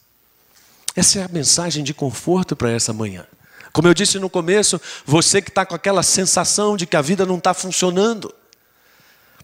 Essa 0.97 1.19
é 1.19 1.25
a 1.25 1.29
mensagem 1.29 1.83
de 1.83 1.93
conforto 1.93 2.55
para 2.55 2.71
essa 2.71 2.93
manhã. 2.93 3.27
Como 3.73 3.89
eu 3.89 3.95
disse 3.95 4.21
no 4.21 4.31
começo, 4.31 4.81
você 5.05 5.43
que 5.43 5.49
está 5.49 5.67
com 5.67 5.75
aquela 5.75 6.05
sensação 6.05 6.77
de 6.77 6.87
que 6.87 6.97
a 6.97 7.03
vida 7.03 7.27
não 7.27 7.39
está 7.39 7.53
funcionando, 7.53 8.33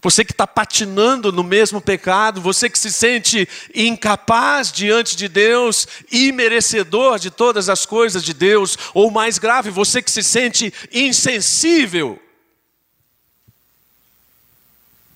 você 0.01 0.25
que 0.25 0.31
está 0.31 0.47
patinando 0.47 1.31
no 1.31 1.43
mesmo 1.43 1.79
pecado, 1.79 2.41
você 2.41 2.69
que 2.69 2.79
se 2.79 2.91
sente 2.91 3.47
incapaz 3.73 4.71
diante 4.71 5.15
de 5.15 5.27
Deus, 5.27 5.87
imerecedor 6.11 7.19
de 7.19 7.29
todas 7.29 7.69
as 7.69 7.85
coisas 7.85 8.23
de 8.23 8.33
Deus, 8.33 8.77
ou 8.95 9.11
mais 9.11 9.37
grave, 9.37 9.69
você 9.69 10.01
que 10.01 10.09
se 10.09 10.23
sente 10.23 10.73
insensível 10.91 12.19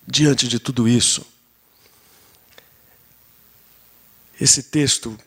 diante 0.06 0.46
de 0.46 0.60
tudo 0.60 0.86
isso. 0.86 1.26
Esse 4.40 4.62
texto 4.62 5.18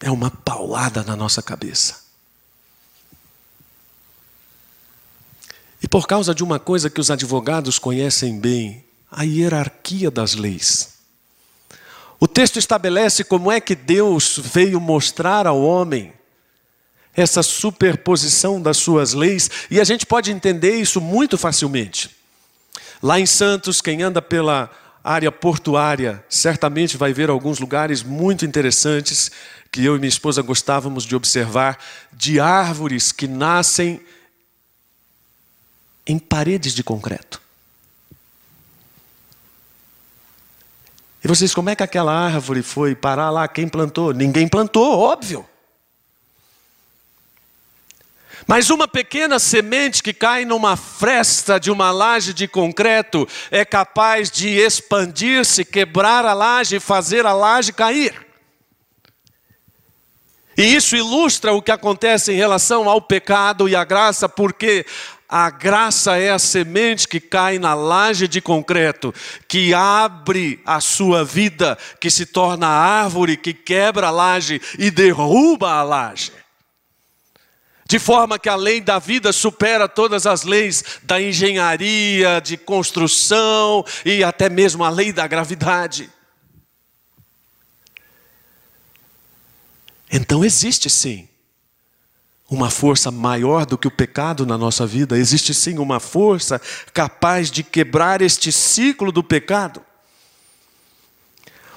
é 0.00 0.10
uma 0.10 0.30
paulada 0.30 1.04
na 1.04 1.14
nossa 1.14 1.40
cabeça. 1.40 2.03
E 5.84 5.86
por 5.86 6.06
causa 6.06 6.34
de 6.34 6.42
uma 6.42 6.58
coisa 6.58 6.88
que 6.88 6.98
os 6.98 7.10
advogados 7.10 7.78
conhecem 7.78 8.40
bem, 8.40 8.82
a 9.12 9.22
hierarquia 9.22 10.10
das 10.10 10.34
leis. 10.34 10.94
O 12.18 12.26
texto 12.26 12.58
estabelece 12.58 13.22
como 13.22 13.52
é 13.52 13.60
que 13.60 13.74
Deus 13.74 14.40
veio 14.42 14.80
mostrar 14.80 15.46
ao 15.46 15.60
homem 15.60 16.10
essa 17.14 17.42
superposição 17.42 18.62
das 18.62 18.78
suas 18.78 19.12
leis, 19.12 19.50
e 19.70 19.78
a 19.78 19.84
gente 19.84 20.06
pode 20.06 20.32
entender 20.32 20.74
isso 20.76 21.02
muito 21.02 21.36
facilmente. 21.36 22.10
Lá 23.02 23.20
em 23.20 23.26
Santos, 23.26 23.82
quem 23.82 24.02
anda 24.02 24.22
pela 24.22 24.70
área 25.04 25.30
portuária 25.30 26.24
certamente 26.30 26.96
vai 26.96 27.12
ver 27.12 27.28
alguns 27.28 27.58
lugares 27.58 28.02
muito 28.02 28.46
interessantes 28.46 29.30
que 29.70 29.84
eu 29.84 29.96
e 29.96 29.98
minha 29.98 30.08
esposa 30.08 30.40
gostávamos 30.40 31.04
de 31.04 31.14
observar, 31.14 31.78
de 32.10 32.40
árvores 32.40 33.12
que 33.12 33.28
nascem 33.28 34.00
em 36.06 36.18
paredes 36.18 36.74
de 36.74 36.82
concreto. 36.82 37.40
E 41.22 41.28
vocês, 41.28 41.54
como 41.54 41.70
é 41.70 41.76
que 41.76 41.82
aquela 41.82 42.12
árvore 42.12 42.62
foi 42.62 42.94
parar 42.94 43.30
lá? 43.30 43.48
Quem 43.48 43.66
plantou? 43.66 44.12
Ninguém 44.12 44.46
plantou, 44.46 44.98
óbvio. 44.98 45.46
Mas 48.46 48.68
uma 48.68 48.86
pequena 48.86 49.38
semente 49.38 50.02
que 50.02 50.12
cai 50.12 50.44
numa 50.44 50.76
fresta 50.76 51.58
de 51.58 51.70
uma 51.70 51.90
laje 51.90 52.34
de 52.34 52.46
concreto 52.46 53.26
é 53.50 53.64
capaz 53.64 54.30
de 54.30 54.48
expandir-se, 54.48 55.64
quebrar 55.64 56.26
a 56.26 56.34
laje 56.34 56.76
e 56.76 56.80
fazer 56.80 57.24
a 57.24 57.32
laje 57.32 57.72
cair. 57.72 58.23
E 60.56 60.62
isso 60.62 60.96
ilustra 60.96 61.52
o 61.52 61.62
que 61.62 61.72
acontece 61.72 62.32
em 62.32 62.36
relação 62.36 62.88
ao 62.88 63.00
pecado 63.00 63.68
e 63.68 63.74
à 63.74 63.84
graça, 63.84 64.28
porque 64.28 64.86
a 65.28 65.50
graça 65.50 66.16
é 66.16 66.30
a 66.30 66.38
semente 66.38 67.08
que 67.08 67.18
cai 67.18 67.58
na 67.58 67.74
laje 67.74 68.28
de 68.28 68.40
concreto, 68.40 69.12
que 69.48 69.74
abre 69.74 70.60
a 70.64 70.80
sua 70.80 71.24
vida, 71.24 71.76
que 72.00 72.10
se 72.10 72.26
torna 72.26 72.68
árvore, 72.68 73.36
que 73.36 73.52
quebra 73.52 74.08
a 74.08 74.10
laje 74.10 74.60
e 74.78 74.90
derruba 74.90 75.72
a 75.72 75.82
laje. 75.82 76.30
De 77.88 77.98
forma 77.98 78.38
que 78.38 78.48
a 78.48 78.56
lei 78.56 78.80
da 78.80 78.98
vida 78.98 79.32
supera 79.32 79.88
todas 79.88 80.26
as 80.26 80.44
leis 80.44 80.84
da 81.02 81.20
engenharia, 81.20 82.40
de 82.40 82.56
construção 82.56 83.84
e 84.04 84.24
até 84.24 84.48
mesmo 84.48 84.84
a 84.84 84.88
lei 84.88 85.12
da 85.12 85.26
gravidade. 85.26 86.10
Então 90.16 90.44
existe 90.44 90.88
sim 90.88 91.28
uma 92.48 92.70
força 92.70 93.10
maior 93.10 93.66
do 93.66 93.76
que 93.76 93.88
o 93.88 93.90
pecado 93.90 94.46
na 94.46 94.56
nossa 94.56 94.86
vida, 94.86 95.18
existe 95.18 95.52
sim 95.52 95.76
uma 95.76 95.98
força 95.98 96.60
capaz 96.92 97.50
de 97.50 97.64
quebrar 97.64 98.22
este 98.22 98.52
ciclo 98.52 99.10
do 99.10 99.24
pecado. 99.24 99.82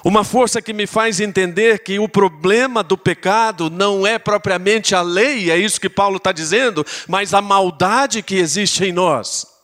Uma 0.04 0.22
força 0.22 0.62
que 0.62 0.72
me 0.72 0.86
faz 0.86 1.18
entender 1.18 1.80
que 1.80 1.98
o 1.98 2.08
problema 2.08 2.84
do 2.84 2.96
pecado 2.96 3.68
não 3.68 4.06
é 4.06 4.20
propriamente 4.20 4.94
a 4.94 5.02
lei, 5.02 5.50
é 5.50 5.58
isso 5.58 5.80
que 5.80 5.90
Paulo 5.90 6.18
está 6.18 6.30
dizendo, 6.30 6.86
mas 7.08 7.34
a 7.34 7.42
maldade 7.42 8.22
que 8.22 8.36
existe 8.36 8.84
em 8.84 8.92
nós. 8.92 9.57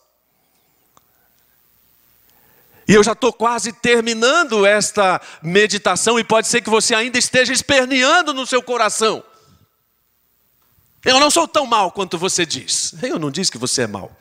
E 2.87 2.93
eu 2.93 3.03
já 3.03 3.13
estou 3.13 3.33
quase 3.33 3.73
terminando 3.73 4.65
esta 4.65 5.19
meditação, 5.41 6.19
e 6.19 6.23
pode 6.23 6.47
ser 6.47 6.61
que 6.61 6.69
você 6.69 6.93
ainda 6.93 7.17
esteja 7.17 7.51
esperneando 7.51 8.33
no 8.33 8.45
seu 8.45 8.61
coração. 8.61 9.23
Eu 11.03 11.19
não 11.19 11.29
sou 11.29 11.47
tão 11.47 11.65
mal 11.65 11.91
quanto 11.91 12.17
você 12.17 12.45
diz. 12.45 12.95
Eu 13.03 13.19
não 13.19 13.29
disse 13.29 13.51
que 13.51 13.57
você 13.57 13.83
é 13.83 13.87
mal. 13.87 14.15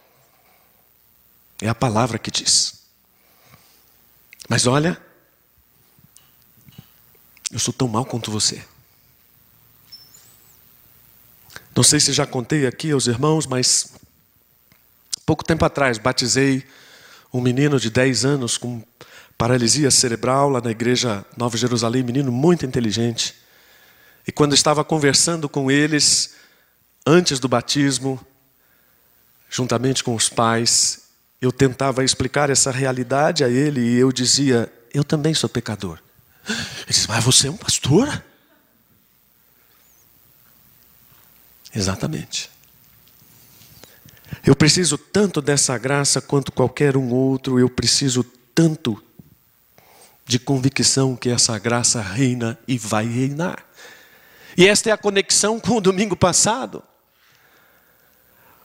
É 1.60 1.68
a 1.68 1.74
palavra 1.74 2.18
que 2.18 2.30
diz. 2.30 2.84
Mas 4.48 4.66
olha, 4.66 5.00
eu 7.50 7.58
sou 7.58 7.72
tão 7.72 7.88
mal 7.88 8.04
quanto 8.04 8.30
você. 8.30 8.62
Não 11.74 11.82
sei 11.82 11.98
se 12.00 12.12
já 12.12 12.26
contei 12.26 12.66
aqui 12.66 12.90
aos 12.90 13.06
irmãos, 13.06 13.46
mas 13.46 13.94
pouco 15.24 15.42
tempo 15.42 15.64
atrás 15.64 15.96
batizei 15.96 16.66
um 17.34 17.40
menino 17.40 17.80
de 17.80 17.90
10 17.90 18.24
anos 18.24 18.56
com 18.56 18.80
paralisia 19.36 19.90
cerebral 19.90 20.48
lá 20.48 20.60
na 20.60 20.70
igreja 20.70 21.26
Nova 21.36 21.56
Jerusalém, 21.56 22.04
menino 22.04 22.30
muito 22.30 22.64
inteligente. 22.64 23.34
E 24.24 24.30
quando 24.30 24.54
estava 24.54 24.84
conversando 24.84 25.48
com 25.48 25.68
eles, 25.68 26.36
antes 27.04 27.40
do 27.40 27.48
batismo, 27.48 28.24
juntamente 29.50 30.04
com 30.04 30.14
os 30.14 30.28
pais, 30.28 31.08
eu 31.40 31.50
tentava 31.50 32.04
explicar 32.04 32.50
essa 32.50 32.70
realidade 32.70 33.42
a 33.42 33.48
ele 33.48 33.80
e 33.80 33.98
eu 33.98 34.12
dizia: 34.12 34.72
Eu 34.94 35.02
também 35.02 35.34
sou 35.34 35.48
pecador. 35.48 35.98
Ele 36.48 36.86
disse: 36.88 37.08
Mas 37.08 37.24
você 37.24 37.48
é 37.48 37.50
um 37.50 37.56
pastor? 37.56 38.22
Exatamente. 41.74 42.53
Eu 44.46 44.54
preciso 44.54 44.98
tanto 44.98 45.40
dessa 45.40 45.78
graça 45.78 46.20
quanto 46.20 46.52
qualquer 46.52 46.96
um 46.96 47.10
outro, 47.10 47.58
eu 47.58 47.68
preciso 47.68 48.22
tanto 48.54 49.02
de 50.26 50.38
convicção 50.38 51.16
que 51.16 51.30
essa 51.30 51.58
graça 51.58 52.00
reina 52.00 52.58
e 52.68 52.76
vai 52.76 53.06
reinar. 53.06 53.64
E 54.56 54.66
esta 54.66 54.90
é 54.90 54.92
a 54.92 54.98
conexão 54.98 55.58
com 55.58 55.76
o 55.76 55.80
domingo 55.80 56.14
passado. 56.14 56.82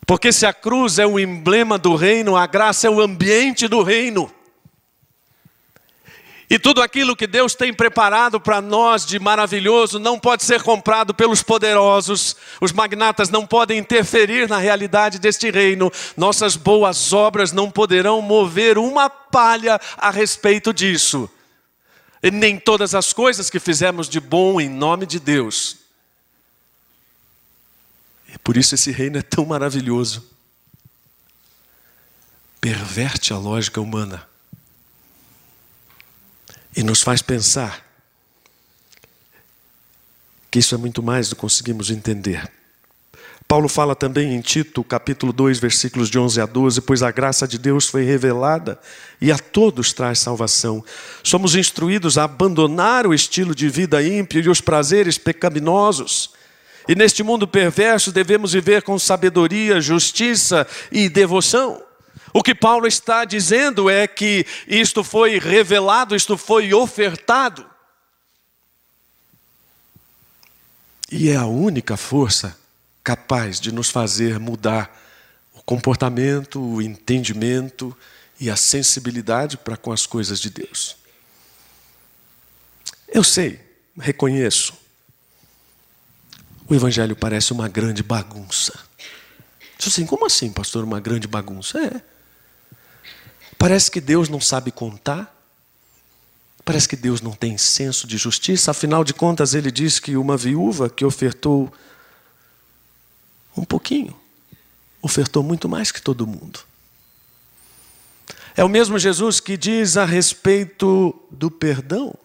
Porque 0.06 0.32
se 0.34 0.46
a 0.46 0.54
cruz 0.54 1.00
é 1.00 1.06
o 1.06 1.20
emblema 1.20 1.78
do 1.78 1.96
reino, 1.96 2.36
a 2.36 2.46
graça 2.46 2.88
é 2.88 2.90
o 2.90 3.00
ambiente 3.00 3.68
do 3.68 3.82
reino. 3.82 4.32
E 6.50 6.58
tudo 6.58 6.82
aquilo 6.82 7.16
que 7.16 7.28
Deus 7.28 7.54
tem 7.54 7.72
preparado 7.72 8.42
para 8.42 8.60
nós 8.60 9.06
de 9.06 9.20
maravilhoso 9.20 10.00
não 10.00 10.20
pode 10.20 10.44
ser 10.44 10.64
comprado 10.64 11.14
pelos 11.14 11.44
poderosos. 11.44 12.36
Os 12.60 12.72
magnatas 12.72 13.30
não 13.30 13.46
podem 13.46 13.78
interferir 13.78 14.50
na 14.50 14.58
realidade 14.58 15.20
deste 15.20 15.52
reino. 15.52 15.92
Nossas 16.18 16.56
boas 16.56 17.14
obras 17.14 17.52
não 17.52 17.70
poderão 17.70 18.20
mover 18.20 18.80
uma 18.80 19.12
palha 19.12 19.80
a 19.96 20.10
respeito 20.10 20.74
disso. 20.74 21.30
E 22.24 22.32
nem 22.32 22.58
todas 22.58 22.96
as 22.96 23.14
coisas 23.14 23.48
que 23.48 23.60
fizemos 23.60 24.10
de 24.10 24.20
bom 24.20 24.60
em 24.60 24.68
nome 24.68 25.06
de 25.06 25.20
Deus. 25.20 25.78
E 28.28 28.40
por 28.40 28.58
isso 28.58 28.74
esse 28.74 28.90
reino 28.92 29.20
é 29.20 29.22
tão 29.22 29.46
maravilhoso. 29.46 30.28
Perverte 32.60 33.34
a 33.34 33.38
lógica 33.38 33.80
humana 33.80 34.28
e 36.76 36.84
nos 36.84 37.02
faz 37.02 37.22
pensar 37.22 37.86
que 40.52 40.60
isso 40.60 40.74
é 40.74 40.78
muito 40.78 41.04
mais 41.04 41.30
do 41.30 41.36
que 41.36 41.42
conseguimos 41.42 41.92
entender. 41.92 42.50
Paulo 43.50 43.68
fala 43.68 43.96
também 43.96 44.36
em 44.36 44.42
Tito, 44.42 44.84
capítulo 44.84 45.34
2, 45.34 45.58
versículos 45.58 46.08
de 46.08 46.20
11 46.20 46.40
a 46.40 46.46
12, 46.46 46.82
pois 46.82 47.02
a 47.02 47.10
graça 47.10 47.48
de 47.48 47.58
Deus 47.58 47.88
foi 47.88 48.04
revelada 48.04 48.80
e 49.20 49.32
a 49.32 49.40
todos 49.40 49.92
traz 49.92 50.20
salvação. 50.20 50.86
Somos 51.24 51.56
instruídos 51.56 52.20
a 52.20 52.26
abandonar 52.26 53.08
o 53.08 53.14
estilo 53.14 53.56
de 53.56 53.68
vida 53.68 54.04
ímpio 54.04 54.40
e 54.40 54.50
os 54.50 54.62
prazeres 54.62 55.18
pecaminosos. 55.18 56.30
E 56.88 56.94
neste 56.94 57.24
mundo 57.24 57.48
perverso 57.48 58.12
devemos 58.12 58.54
viver 58.54 58.84
com 58.84 59.00
sabedoria, 59.00 59.82
justiça 59.82 60.68
e 60.92 61.10
devoção. 61.10 61.82
O 62.34 62.44
que 62.44 62.54
Paulo 62.54 62.88
está 62.88 63.26
dizendo 63.26 63.90
é 63.90 64.08
que 64.08 64.46
isto 64.68 65.04
foi 65.04 65.40
revelado, 65.40 66.16
isto 66.16 66.38
foi 66.38 66.74
ofertado. 66.74 67.66
E 71.12 71.30
é 71.30 71.36
a 71.36 71.46
única 71.46 71.98
força 71.98 72.58
capaz 73.04 73.60
de 73.60 73.72
nos 73.72 73.90
fazer 73.90 74.40
mudar 74.40 74.96
o 75.54 75.64
comportamento, 75.64 76.62
o 76.62 76.82
entendimento 76.82 77.96
e 78.40 78.50
a 78.50 78.56
sensibilidade 78.56 79.58
para 79.58 79.76
com 79.76 79.92
as 79.92 80.06
coisas 80.06 80.40
de 80.40 80.50
Deus. 80.50 80.96
Eu 83.08 83.24
sei, 83.24 83.60
reconheço, 83.98 84.74
o 86.68 86.76
Evangelho 86.76 87.16
parece 87.16 87.52
uma 87.52 87.68
grande 87.68 88.04
bagunça. 88.04 88.80
Assim, 89.84 90.06
como 90.06 90.26
assim, 90.28 90.52
pastor, 90.52 90.84
uma 90.84 91.00
grande 91.00 91.28
bagunça? 91.28 91.80
É. 91.84 92.19
Parece 93.60 93.92
que 93.92 94.00
Deus 94.00 94.30
não 94.30 94.40
sabe 94.40 94.72
contar. 94.72 95.36
Parece 96.64 96.88
que 96.88 96.96
Deus 96.96 97.20
não 97.20 97.34
tem 97.34 97.58
senso 97.58 98.08
de 98.08 98.18
justiça. 98.18 98.72
Afinal 98.72 99.04
de 99.04 99.14
contas, 99.14 99.54
ele 99.54 99.70
diz 99.70 100.00
que 100.00 100.16
uma 100.16 100.38
viúva 100.38 100.90
que 100.90 101.04
ofertou 101.04 101.72
um 103.58 103.66
pouquinho, 103.66 104.16
ofertou 105.02 105.44
muito 105.44 105.68
mais 105.68 105.92
que 105.92 106.02
todo 106.02 106.26
mundo. 106.26 106.62
É 108.56 108.64
o 108.64 108.70
mesmo 108.70 108.98
Jesus 108.98 109.42
que 109.42 109.58
diz 109.58 109.98
a 109.98 110.06
respeito 110.06 111.14
do 111.30 111.52
perdão, 111.52 112.16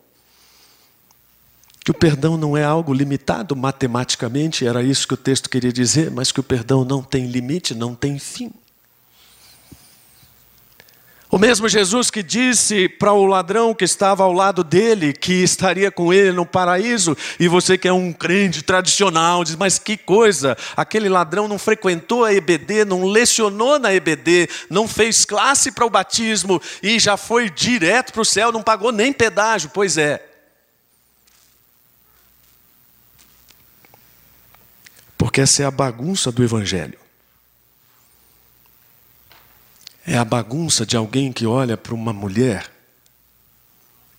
que 1.85 1.90
o 1.90 1.94
perdão 1.94 2.37
não 2.37 2.57
é 2.57 2.62
algo 2.62 2.94
limitado 2.94 3.57
matematicamente, 3.57 4.66
era 4.66 4.83
isso 4.83 5.09
que 5.09 5.14
o 5.14 5.18
texto 5.18 5.51
queria 5.51 5.73
dizer, 5.73 6.12
mas 6.12 6.31
que 6.31 6.40
o 6.40 6.44
perdão 6.44 6.85
não 6.85 7.03
tem 7.03 7.27
limite, 7.27 7.75
não 7.75 7.94
tem 7.94 8.20
fim. 8.20 8.53
O 11.30 11.38
mesmo 11.38 11.68
Jesus 11.68 12.10
que 12.10 12.22
disse 12.22 12.88
para 12.88 13.12
o 13.12 13.26
ladrão 13.26 13.74
que 13.74 13.84
estava 13.84 14.22
ao 14.22 14.32
lado 14.32 14.62
dele 14.62 15.12
que 15.12 15.42
estaria 15.42 15.90
com 15.90 16.12
ele 16.12 16.32
no 16.32 16.46
paraíso, 16.46 17.16
e 17.40 17.48
você 17.48 17.76
que 17.76 17.88
é 17.88 17.92
um 17.92 18.12
crente 18.12 18.62
tradicional, 18.62 19.42
diz: 19.42 19.56
Mas 19.56 19.78
que 19.78 19.96
coisa, 19.96 20.56
aquele 20.76 21.08
ladrão 21.08 21.48
não 21.48 21.58
frequentou 21.58 22.24
a 22.24 22.32
EBD, 22.32 22.84
não 22.84 23.04
lecionou 23.06 23.78
na 23.78 23.92
EBD, 23.92 24.48
não 24.70 24.87
fez 24.87 25.24
classe 25.24 25.72
para 25.72 25.87
o 25.87 25.90
batismo 25.90 26.60
e 26.82 26.98
já 26.98 27.16
foi 27.16 27.50
direto 27.50 28.12
para 28.12 28.22
o 28.22 28.24
céu, 28.24 28.52
não 28.52 28.62
pagou 28.62 28.92
nem 28.92 29.12
pedágio. 29.12 29.70
Pois 29.72 29.96
é. 29.96 30.24
Porque 35.18 35.40
essa 35.40 35.62
é 35.62 35.66
a 35.66 35.70
bagunça 35.70 36.30
do 36.30 36.44
Evangelho. 36.44 37.04
É 40.07 40.17
a 40.19 40.25
bagunça 40.25 40.85
de 40.85 40.97
alguém 40.97 41.33
que 41.33 41.47
olha 41.47 41.77
para 41.77 41.95
uma 41.95 42.12
mulher 42.12 42.71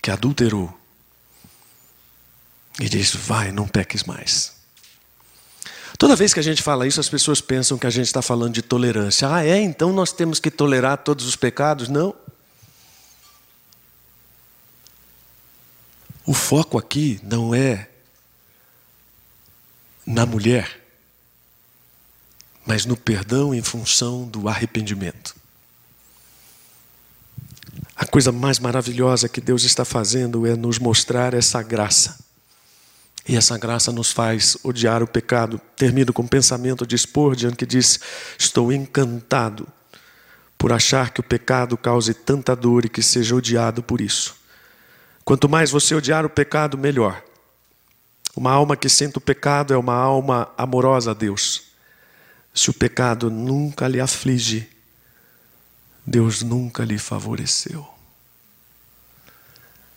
que 0.02 0.10
adulterou 0.10 0.76
e 2.80 2.90
diz: 2.90 3.14
vai, 3.16 3.52
não 3.52 3.68
peques 3.68 4.04
mais. 4.04 4.54
Toda 5.98 6.16
vez 6.16 6.34
que 6.34 6.40
a 6.40 6.44
gente 6.44 6.62
fala 6.62 6.86
isso, 6.86 7.00
as 7.00 7.08
pessoas 7.08 7.40
pensam 7.40 7.78
que 7.78 7.88
a 7.88 7.90
gente 7.90 8.08
está 8.08 8.22
falando 8.22 8.54
de 8.54 8.62
tolerância. 8.62 9.34
Ah, 9.34 9.46
é? 9.46 9.60
Então 9.62 9.94
nós 9.94 10.12
temos 10.12 10.40
que 10.40 10.52
tolerar 10.52 10.98
todos 10.98 11.26
os 11.26 11.36
pecados? 11.36 11.88
Não. 11.88 12.14
O 16.26 16.34
foco 16.34 16.78
aqui 16.78 17.20
não 17.24 17.54
é 17.54 17.88
na 20.06 20.26
mulher, 20.26 20.82
mas 22.66 22.86
no 22.86 22.98
perdão 22.98 23.54
em 23.54 23.62
função 23.62 24.28
do 24.28 24.50
arrependimento. 24.50 25.36
Coisa 28.16 28.32
mais 28.32 28.60
maravilhosa 28.60 29.28
que 29.28 29.42
Deus 29.42 29.66
está 29.66 29.84
fazendo 29.84 30.48
é 30.48 30.56
nos 30.56 30.80
mostrar 30.80 31.34
essa 31.34 31.62
graça. 31.62 32.18
E 33.28 33.36
essa 33.36 33.58
graça 33.58 33.92
nos 33.92 34.14
faz 34.14 34.56
odiar 34.64 35.04
o 35.04 35.08
pecado. 35.08 35.60
Termino 35.76 36.14
com 36.14 36.22
o 36.22 36.28
pensamento 36.30 36.88
de 36.88 36.98
Spurgeon 36.98 37.52
que 37.52 37.66
diz: 37.66 38.00
Estou 38.40 38.72
encantado 38.72 39.68
por 40.58 40.72
achar 40.72 41.10
que 41.10 41.20
o 41.20 41.24
pecado 41.24 41.76
cause 41.76 42.14
tanta 42.14 42.56
dor 42.56 42.86
e 42.86 42.90
que 42.90 43.04
seja 43.04 43.36
odiado 43.36 43.84
por 43.84 44.00
isso. 44.00 44.38
Quanto 45.26 45.50
mais 45.50 45.70
você 45.70 45.94
odiar 45.94 46.26
o 46.26 46.30
pecado, 46.30 46.78
melhor. 46.78 47.22
Uma 48.34 48.54
alma 48.54 48.78
que 48.78 48.88
sente 48.88 49.18
o 49.18 49.22
pecado 49.22 49.74
é 49.74 49.78
uma 49.78 49.94
alma 49.94 50.48
amorosa 50.58 51.12
a 51.12 51.14
Deus. 51.14 51.64
Se 52.54 52.70
o 52.70 52.74
pecado 52.74 53.30
nunca 53.30 53.90
lhe 53.90 54.00
aflige, 54.00 54.70
Deus 56.08 56.42
nunca 56.42 56.86
lhe 56.86 56.98
favoreceu. 56.98 57.95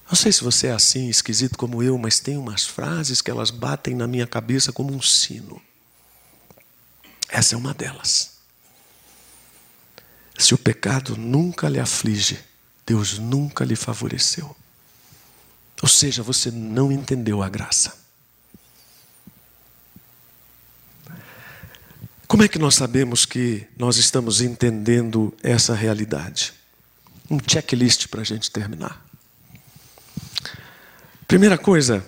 Não 0.08 0.16
sei 0.16 0.32
se 0.32 0.42
você 0.42 0.68
é 0.68 0.72
assim, 0.72 1.08
esquisito 1.08 1.58
como 1.58 1.82
eu, 1.82 1.98
mas 1.98 2.18
tem 2.18 2.38
umas 2.38 2.64
frases 2.64 3.20
que 3.20 3.30
elas 3.30 3.50
batem 3.50 3.94
na 3.94 4.06
minha 4.06 4.26
cabeça 4.26 4.72
como 4.72 4.92
um 4.92 5.02
sino. 5.02 5.60
Essa 7.28 7.54
é 7.54 7.58
uma 7.58 7.74
delas. 7.74 8.38
Se 10.38 10.54
o 10.54 10.58
pecado 10.58 11.14
nunca 11.14 11.68
lhe 11.68 11.78
aflige, 11.78 12.38
Deus 12.86 13.18
nunca 13.18 13.66
lhe 13.66 13.76
favoreceu. 13.76 14.56
Ou 15.82 15.88
seja, 15.88 16.22
você 16.22 16.50
não 16.50 16.90
entendeu 16.90 17.42
a 17.42 17.48
graça. 17.48 17.94
Como 22.26 22.42
é 22.42 22.48
que 22.48 22.58
nós 22.58 22.74
sabemos 22.74 23.26
que 23.26 23.66
nós 23.76 23.96
estamos 23.96 24.40
entendendo 24.40 25.36
essa 25.42 25.74
realidade? 25.74 26.54
Um 27.30 27.38
checklist 27.46 28.08
para 28.08 28.22
a 28.22 28.24
gente 28.24 28.50
terminar. 28.50 29.07
Primeira 31.28 31.58
coisa, 31.58 32.02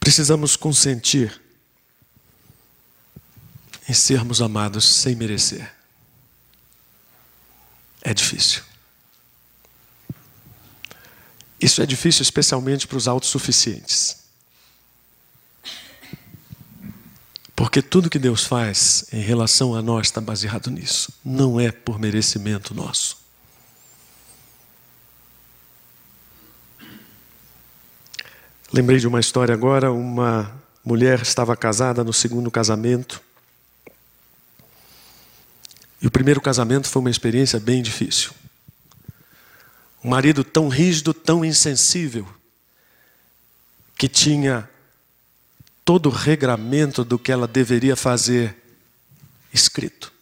precisamos 0.00 0.56
consentir 0.56 1.38
em 3.86 3.92
sermos 3.92 4.40
amados 4.40 4.86
sem 4.86 5.14
merecer. 5.14 5.70
É 8.00 8.14
difícil. 8.14 8.62
Isso 11.60 11.82
é 11.82 11.86
difícil 11.86 12.22
especialmente 12.22 12.86
para 12.86 12.96
os 12.96 13.06
autossuficientes. 13.06 14.16
Porque 17.54 17.82
tudo 17.82 18.08
que 18.08 18.18
Deus 18.18 18.42
faz 18.42 19.04
em 19.12 19.20
relação 19.20 19.74
a 19.74 19.82
nós 19.82 20.06
está 20.06 20.18
baseado 20.18 20.70
nisso. 20.70 21.12
Não 21.22 21.60
é 21.60 21.70
por 21.70 21.98
merecimento 21.98 22.72
nosso. 22.72 23.19
Lembrei 28.72 29.00
de 29.00 29.08
uma 29.08 29.18
história 29.18 29.52
agora. 29.52 29.90
Uma 29.90 30.54
mulher 30.84 31.22
estava 31.22 31.56
casada 31.56 32.04
no 32.04 32.12
segundo 32.12 32.50
casamento. 32.52 33.20
E 36.00 36.06
o 36.06 36.10
primeiro 36.10 36.40
casamento 36.40 36.88
foi 36.88 37.00
uma 37.00 37.10
experiência 37.10 37.58
bem 37.58 37.82
difícil. 37.82 38.30
Um 40.04 40.10
marido 40.10 40.44
tão 40.44 40.68
rígido, 40.68 41.12
tão 41.12 41.44
insensível, 41.44 42.26
que 43.98 44.08
tinha 44.08 44.70
todo 45.84 46.06
o 46.06 46.12
regramento 46.12 47.04
do 47.04 47.18
que 47.18 47.32
ela 47.32 47.48
deveria 47.48 47.96
fazer 47.96 48.56
escrito. 49.52 50.12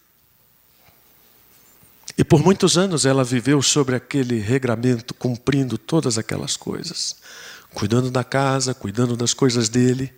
E 2.17 2.25
por 2.25 2.43
muitos 2.43 2.79
anos 2.79 3.05
ela 3.05 3.23
viveu 3.23 3.61
sobre 3.61 3.95
aquele 3.95 4.41
regramento, 4.41 5.13
cumprindo 5.13 5.77
todas 5.77 6.17
aquelas 6.17 6.57
coisas, 6.57 7.17
cuidando 7.79 8.11
da 8.11 8.25
casa, 8.25 8.75
cuidando 8.75 9.17
das 9.17 9.33
coisas 9.33 9.69
dele. 9.69 10.12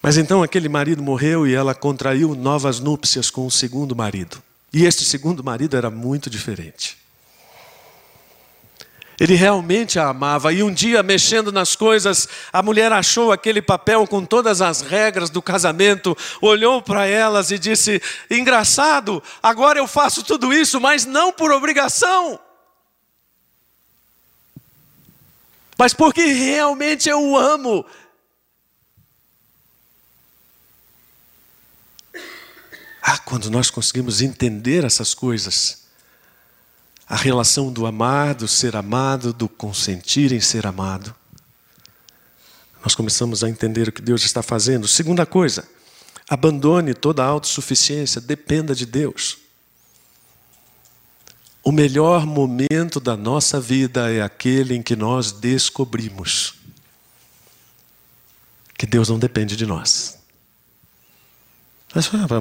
Mas 0.00 0.16
então 0.16 0.42
aquele 0.42 0.66
marido 0.66 1.02
morreu 1.02 1.46
e 1.46 1.52
ela 1.52 1.74
contraiu 1.74 2.34
novas 2.34 2.80
núpcias 2.80 3.28
com 3.28 3.46
o 3.46 3.50
segundo 3.50 3.94
marido. 3.94 4.42
E 4.72 4.86
este 4.86 5.04
segundo 5.04 5.44
marido 5.44 5.76
era 5.76 5.90
muito 5.90 6.30
diferente. 6.30 6.96
Ele 9.20 9.34
realmente 9.34 9.98
a 9.98 10.08
amava. 10.08 10.54
E 10.54 10.62
um 10.62 10.72
dia, 10.72 11.02
mexendo 11.02 11.52
nas 11.52 11.76
coisas, 11.76 12.26
a 12.50 12.62
mulher 12.62 12.90
achou 12.90 13.30
aquele 13.30 13.60
papel 13.60 14.06
com 14.06 14.24
todas 14.24 14.62
as 14.62 14.80
regras 14.80 15.28
do 15.28 15.42
casamento, 15.42 16.16
olhou 16.40 16.80
para 16.80 17.06
elas 17.06 17.50
e 17.50 17.58
disse: 17.58 18.00
Engraçado, 18.30 19.22
agora 19.42 19.78
eu 19.78 19.86
faço 19.86 20.22
tudo 20.22 20.50
isso, 20.50 20.80
mas 20.80 21.04
não 21.04 21.30
por 21.30 21.52
obrigação. 21.52 22.40
Mas 25.82 25.92
porque 25.92 26.24
realmente 26.24 27.08
eu 27.08 27.20
o 27.20 27.36
amo. 27.36 27.84
Ah, 33.02 33.18
quando 33.18 33.50
nós 33.50 33.68
conseguimos 33.68 34.22
entender 34.22 34.84
essas 34.84 35.12
coisas, 35.12 35.88
a 37.04 37.16
relação 37.16 37.72
do 37.72 37.84
amar, 37.84 38.32
do 38.36 38.46
ser 38.46 38.76
amado, 38.76 39.32
do 39.32 39.48
consentir 39.48 40.30
em 40.30 40.40
ser 40.40 40.68
amado. 40.68 41.12
Nós 42.84 42.94
começamos 42.94 43.42
a 43.42 43.48
entender 43.48 43.88
o 43.88 43.92
que 43.92 44.00
Deus 44.00 44.22
está 44.22 44.40
fazendo. 44.40 44.86
Segunda 44.86 45.26
coisa, 45.26 45.68
abandone 46.28 46.94
toda 46.94 47.24
a 47.24 47.26
autossuficiência, 47.26 48.20
dependa 48.20 48.72
de 48.72 48.86
Deus. 48.86 49.36
O 51.64 51.70
melhor 51.70 52.26
momento 52.26 52.98
da 52.98 53.16
nossa 53.16 53.60
vida 53.60 54.10
é 54.12 54.20
aquele 54.20 54.74
em 54.74 54.82
que 54.82 54.96
nós 54.96 55.30
descobrimos 55.30 56.54
que 58.76 58.84
Deus 58.84 59.08
não 59.08 59.18
depende 59.18 59.54
de 59.56 59.64
nós. 59.64 60.18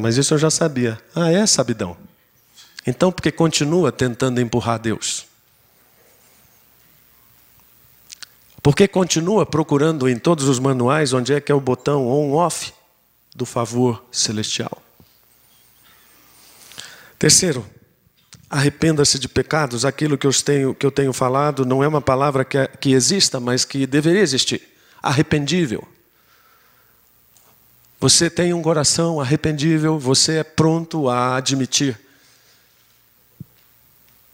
Mas 0.01 0.17
isso 0.17 0.34
eu 0.34 0.39
já 0.39 0.49
sabia. 0.49 0.99
Ah, 1.13 1.29
é 1.29 1.45
sabidão. 1.45 1.95
Então, 2.88 3.12
porque 3.12 3.31
continua 3.31 3.91
tentando 3.91 4.41
empurrar 4.41 4.79
Deus? 4.79 5.27
Porque 8.63 8.88
continua 8.88 9.45
procurando 9.45 10.10
em 10.10 10.17
todos 10.17 10.48
os 10.48 10.58
manuais 10.58 11.13
onde 11.13 11.33
é 11.33 11.41
que 11.41 11.52
é 11.52 11.56
o 11.56 11.62
botão 11.62 12.08
on-off 12.08 12.73
do 13.35 13.46
favor 13.46 14.04
celestial? 14.12 14.81
Terceiro, 17.19 17.63
arrependa-se 18.52 19.17
de 19.17 19.29
pecados. 19.29 19.85
Aquilo 19.85 20.17
que 20.17 20.27
eu, 20.27 20.33
tenho, 20.33 20.75
que 20.75 20.85
eu 20.85 20.91
tenho 20.91 21.13
falado 21.13 21.65
não 21.65 21.81
é 21.81 21.87
uma 21.87 22.02
palavra 22.02 22.43
que, 22.43 22.67
que 22.79 22.91
exista, 22.91 23.39
mas 23.39 23.63
que 23.63 23.87
deveria 23.87 24.21
existir. 24.21 24.62
Arrependível. 25.02 25.87
Você 28.02 28.29
tem 28.29 28.54
um 28.54 28.62
coração 28.62 29.21
arrependível, 29.21 29.97
você 29.97 30.39
é 30.39 30.43
pronto 30.43 31.08
a 31.08 31.37
admitir 31.37 31.97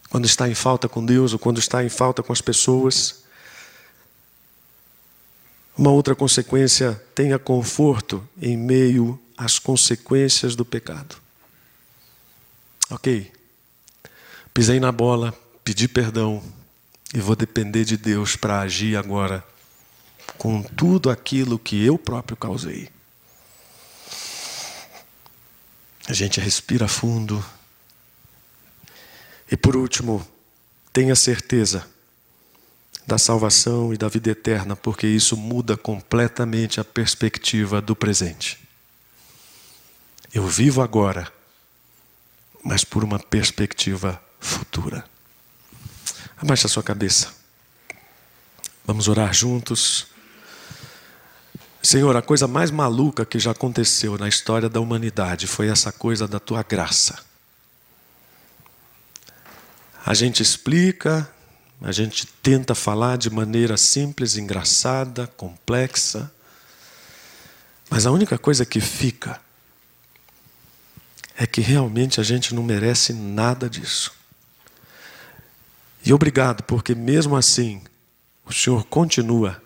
quando 0.10 0.26
está 0.26 0.50
em 0.50 0.56
falta 0.56 0.90
com 0.90 1.06
Deus 1.06 1.34
ou 1.34 1.40
quando 1.40 1.60
está 1.60 1.84
em 1.84 1.90
falta 1.90 2.24
com 2.24 2.34
as 2.34 2.42
pessoas. 2.42 3.24
Uma 5.78 5.92
outra 5.92 6.16
consequência, 6.16 7.00
tenha 7.14 7.38
conforto 7.38 8.28
em 8.42 8.58
meio 8.58 9.20
às 9.38 9.60
consequências 9.60 10.56
do 10.56 10.66
pecado. 10.66 11.18
Ok? 12.90 13.37
Pisei 14.58 14.80
na 14.80 14.92
bola, 14.92 15.40
pedi 15.64 15.88
perdão 15.88 16.44
e 17.14 17.20
vou 17.20 17.36
depender 17.36 17.86
de 17.86 17.96
Deus 17.96 18.36
para 18.36 18.60
agir 18.62 18.98
agora 18.98 19.46
com 20.36 20.64
tudo 20.64 21.12
aquilo 21.12 21.60
que 21.60 21.86
eu 21.86 21.96
próprio 21.96 22.36
causei. 22.36 22.90
A 26.08 26.14
gente 26.14 26.40
respira 26.40 26.88
fundo. 26.88 27.46
E 29.52 29.56
por 29.56 29.76
último, 29.76 30.28
tenha 30.92 31.16
certeza 31.16 31.88
da 33.06 33.20
salvação 33.20 33.94
e 33.94 33.98
da 33.98 34.08
vida 34.08 34.32
eterna, 34.32 34.76
porque 34.76 35.06
isso 35.06 35.38
muda 35.38 35.78
completamente 35.78 36.80
a 36.80 36.84
perspectiva 36.84 37.80
do 37.80 37.96
presente. 37.96 38.58
Eu 40.34 40.48
vivo 40.48 40.82
agora, 40.82 41.32
mas 42.64 42.84
por 42.84 43.04
uma 43.04 43.20
perspectiva 43.20 44.20
futura. 44.48 45.04
Abaixa 46.38 46.68
a 46.68 46.70
sua 46.70 46.84
cabeça. 46.84 47.34
Vamos 48.86 49.08
orar 49.08 49.34
juntos. 49.34 50.08
Senhor, 51.84 52.16
a 52.16 52.22
coisa 52.22 52.48
mais 52.48 52.72
maluca 52.72 53.26
que 53.26 53.38
já 53.38 53.52
aconteceu 53.52 54.18
na 54.18 54.28
história 54.28 54.70
da 54.70 54.80
humanidade 54.80 55.46
foi 55.48 55.68
essa 55.68 55.92
coisa 55.92 56.28
da 56.28 56.40
tua 56.40 56.64
graça. 56.64 57.20
A 60.06 60.14
gente 60.14 60.42
explica, 60.42 61.30
a 61.82 61.92
gente 61.92 62.26
tenta 62.26 62.74
falar 62.74 63.18
de 63.18 63.30
maneira 63.30 63.76
simples, 63.76 64.38
engraçada, 64.38 65.28
complexa, 65.28 66.32
mas 67.90 68.06
a 68.06 68.12
única 68.12 68.38
coisa 68.38 68.66
que 68.66 68.80
fica 68.80 69.40
é 71.38 71.46
que 71.46 71.62
realmente 71.62 72.20
a 72.20 72.24
gente 72.24 72.56
não 72.56 72.64
merece 72.64 73.14
nada 73.14 73.70
disso. 73.70 74.17
E 76.08 76.14
obrigado, 76.14 76.64
porque 76.64 76.96
mesmo 76.96 77.36
assim, 77.36 77.82
o 78.46 78.54
Senhor 78.54 78.86
continua 78.86 79.62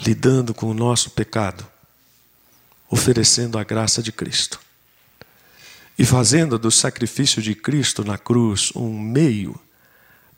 lidando 0.00 0.54
com 0.54 0.64
o 0.64 0.72
nosso 0.72 1.10
pecado, 1.10 1.68
oferecendo 2.88 3.58
a 3.58 3.64
graça 3.64 4.02
de 4.02 4.10
Cristo 4.10 4.58
e 5.98 6.06
fazendo 6.06 6.58
do 6.58 6.70
sacrifício 6.70 7.42
de 7.42 7.54
Cristo 7.54 8.02
na 8.02 8.16
cruz 8.16 8.72
um 8.74 8.98
meio 8.98 9.60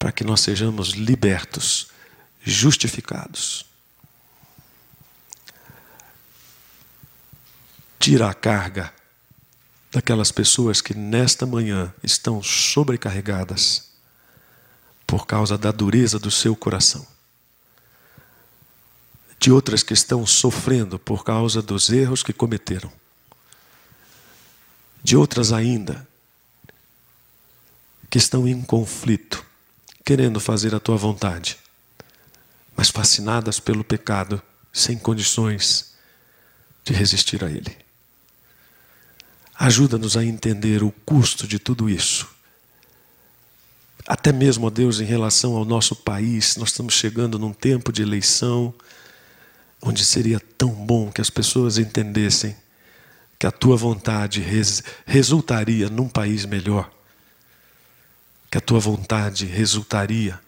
para 0.01 0.11
que 0.11 0.25
nós 0.25 0.41
sejamos 0.41 0.89
libertos, 0.89 1.93
justificados. 2.43 3.65
Tira 8.01 8.29
a 8.29 8.35
carga 8.35 8.93
daquelas 9.93 10.33
pessoas 10.33 10.81
que 10.81 10.93
nesta 10.93 11.47
manhã 11.47 11.95
estão 12.03 12.43
sobrecarregadas 12.43 13.94
por 15.15 15.29
causa 15.29 15.57
da 15.57 15.71
dureza 15.71 16.19
do 16.19 16.29
seu 16.29 16.57
coração. 16.57 17.07
De 19.39 19.53
outras 19.53 19.81
que 19.81 19.93
estão 19.93 20.27
sofrendo 20.27 20.99
por 20.99 21.23
causa 21.23 21.63
dos 21.63 21.89
erros 21.89 22.21
que 22.21 22.33
cometeram. 22.33 22.93
De 25.05 25.17
outras 25.17 25.53
ainda 25.53 26.05
que 28.11 28.19
estão 28.19 28.49
em 28.49 28.61
conflito 28.61 29.47
querendo 30.05 30.41
fazer 30.41 30.75
a 30.75 30.81
tua 30.81 30.97
vontade, 30.97 31.59
mas 32.77 32.91
fascinadas 32.91 33.61
pelo 33.61 33.85
pecado, 33.85 34.43
sem 34.73 34.99
condições 34.99 35.95
de 36.85 36.93
resistir 36.93 37.45
a 37.45 37.49
ele. 37.49 37.79
Ajuda-nos 39.55 40.17
a 40.17 40.25
entender 40.25 40.83
o 40.83 40.91
custo 40.91 41.47
de 41.47 41.61
tudo 41.61 41.89
isso. 41.89 42.34
Até 44.07 44.33
mesmo, 44.33 44.67
ó 44.67 44.71
Deus, 44.71 45.01
em 45.01 45.05
relação 45.05 45.57
ao 45.57 45.65
nosso 45.65 45.97
país, 45.97 46.57
nós 46.57 46.69
estamos 46.69 46.95
chegando 46.95 47.39
num 47.39 47.53
tempo 47.53 47.93
de 47.93 48.03
eleição 48.03 48.75
onde 49.81 50.05
seria 50.05 50.41
tão 50.59 50.71
bom 50.71 51.11
que 51.11 51.21
as 51.21 51.31
pessoas 51.31 51.79
entendessem 51.79 52.57
que 53.39 53.47
a 53.47 53.51
tua 53.51 53.77
vontade 53.77 54.41
res 54.41 54.83
resultaria 55.07 55.89
num 55.89 56.09
país 56.09 56.45
melhor 56.47 56.91
que 58.55 58.59
a 58.59 58.61
tua 58.61 58.79
vontade 58.79 59.47
resultaria 59.47 60.39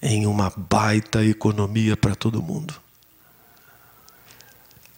em 0.00 0.28
uma 0.28 0.48
baita 0.56 1.24
economia 1.24 1.96
para 1.96 2.14
todo 2.14 2.40
mundo. 2.40 2.72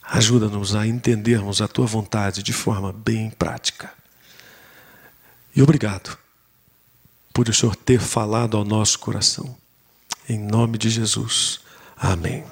Ajuda-nos 0.04 0.74
a 0.74 0.86
entendermos 0.86 1.62
a 1.62 1.66
tua 1.66 1.86
vontade 1.86 2.42
de 2.42 2.52
forma 2.52 2.92
bem 2.92 3.30
prática. 3.30 3.90
E 5.56 5.62
obrigado 5.62 6.19
por 7.40 7.48
o 7.48 7.54
Senhor 7.54 7.74
ter 7.74 7.98
falado 7.98 8.54
ao 8.54 8.66
nosso 8.66 8.98
coração. 8.98 9.56
Em 10.28 10.38
nome 10.38 10.76
de 10.76 10.90
Jesus. 10.90 11.58
Amém. 11.96 12.44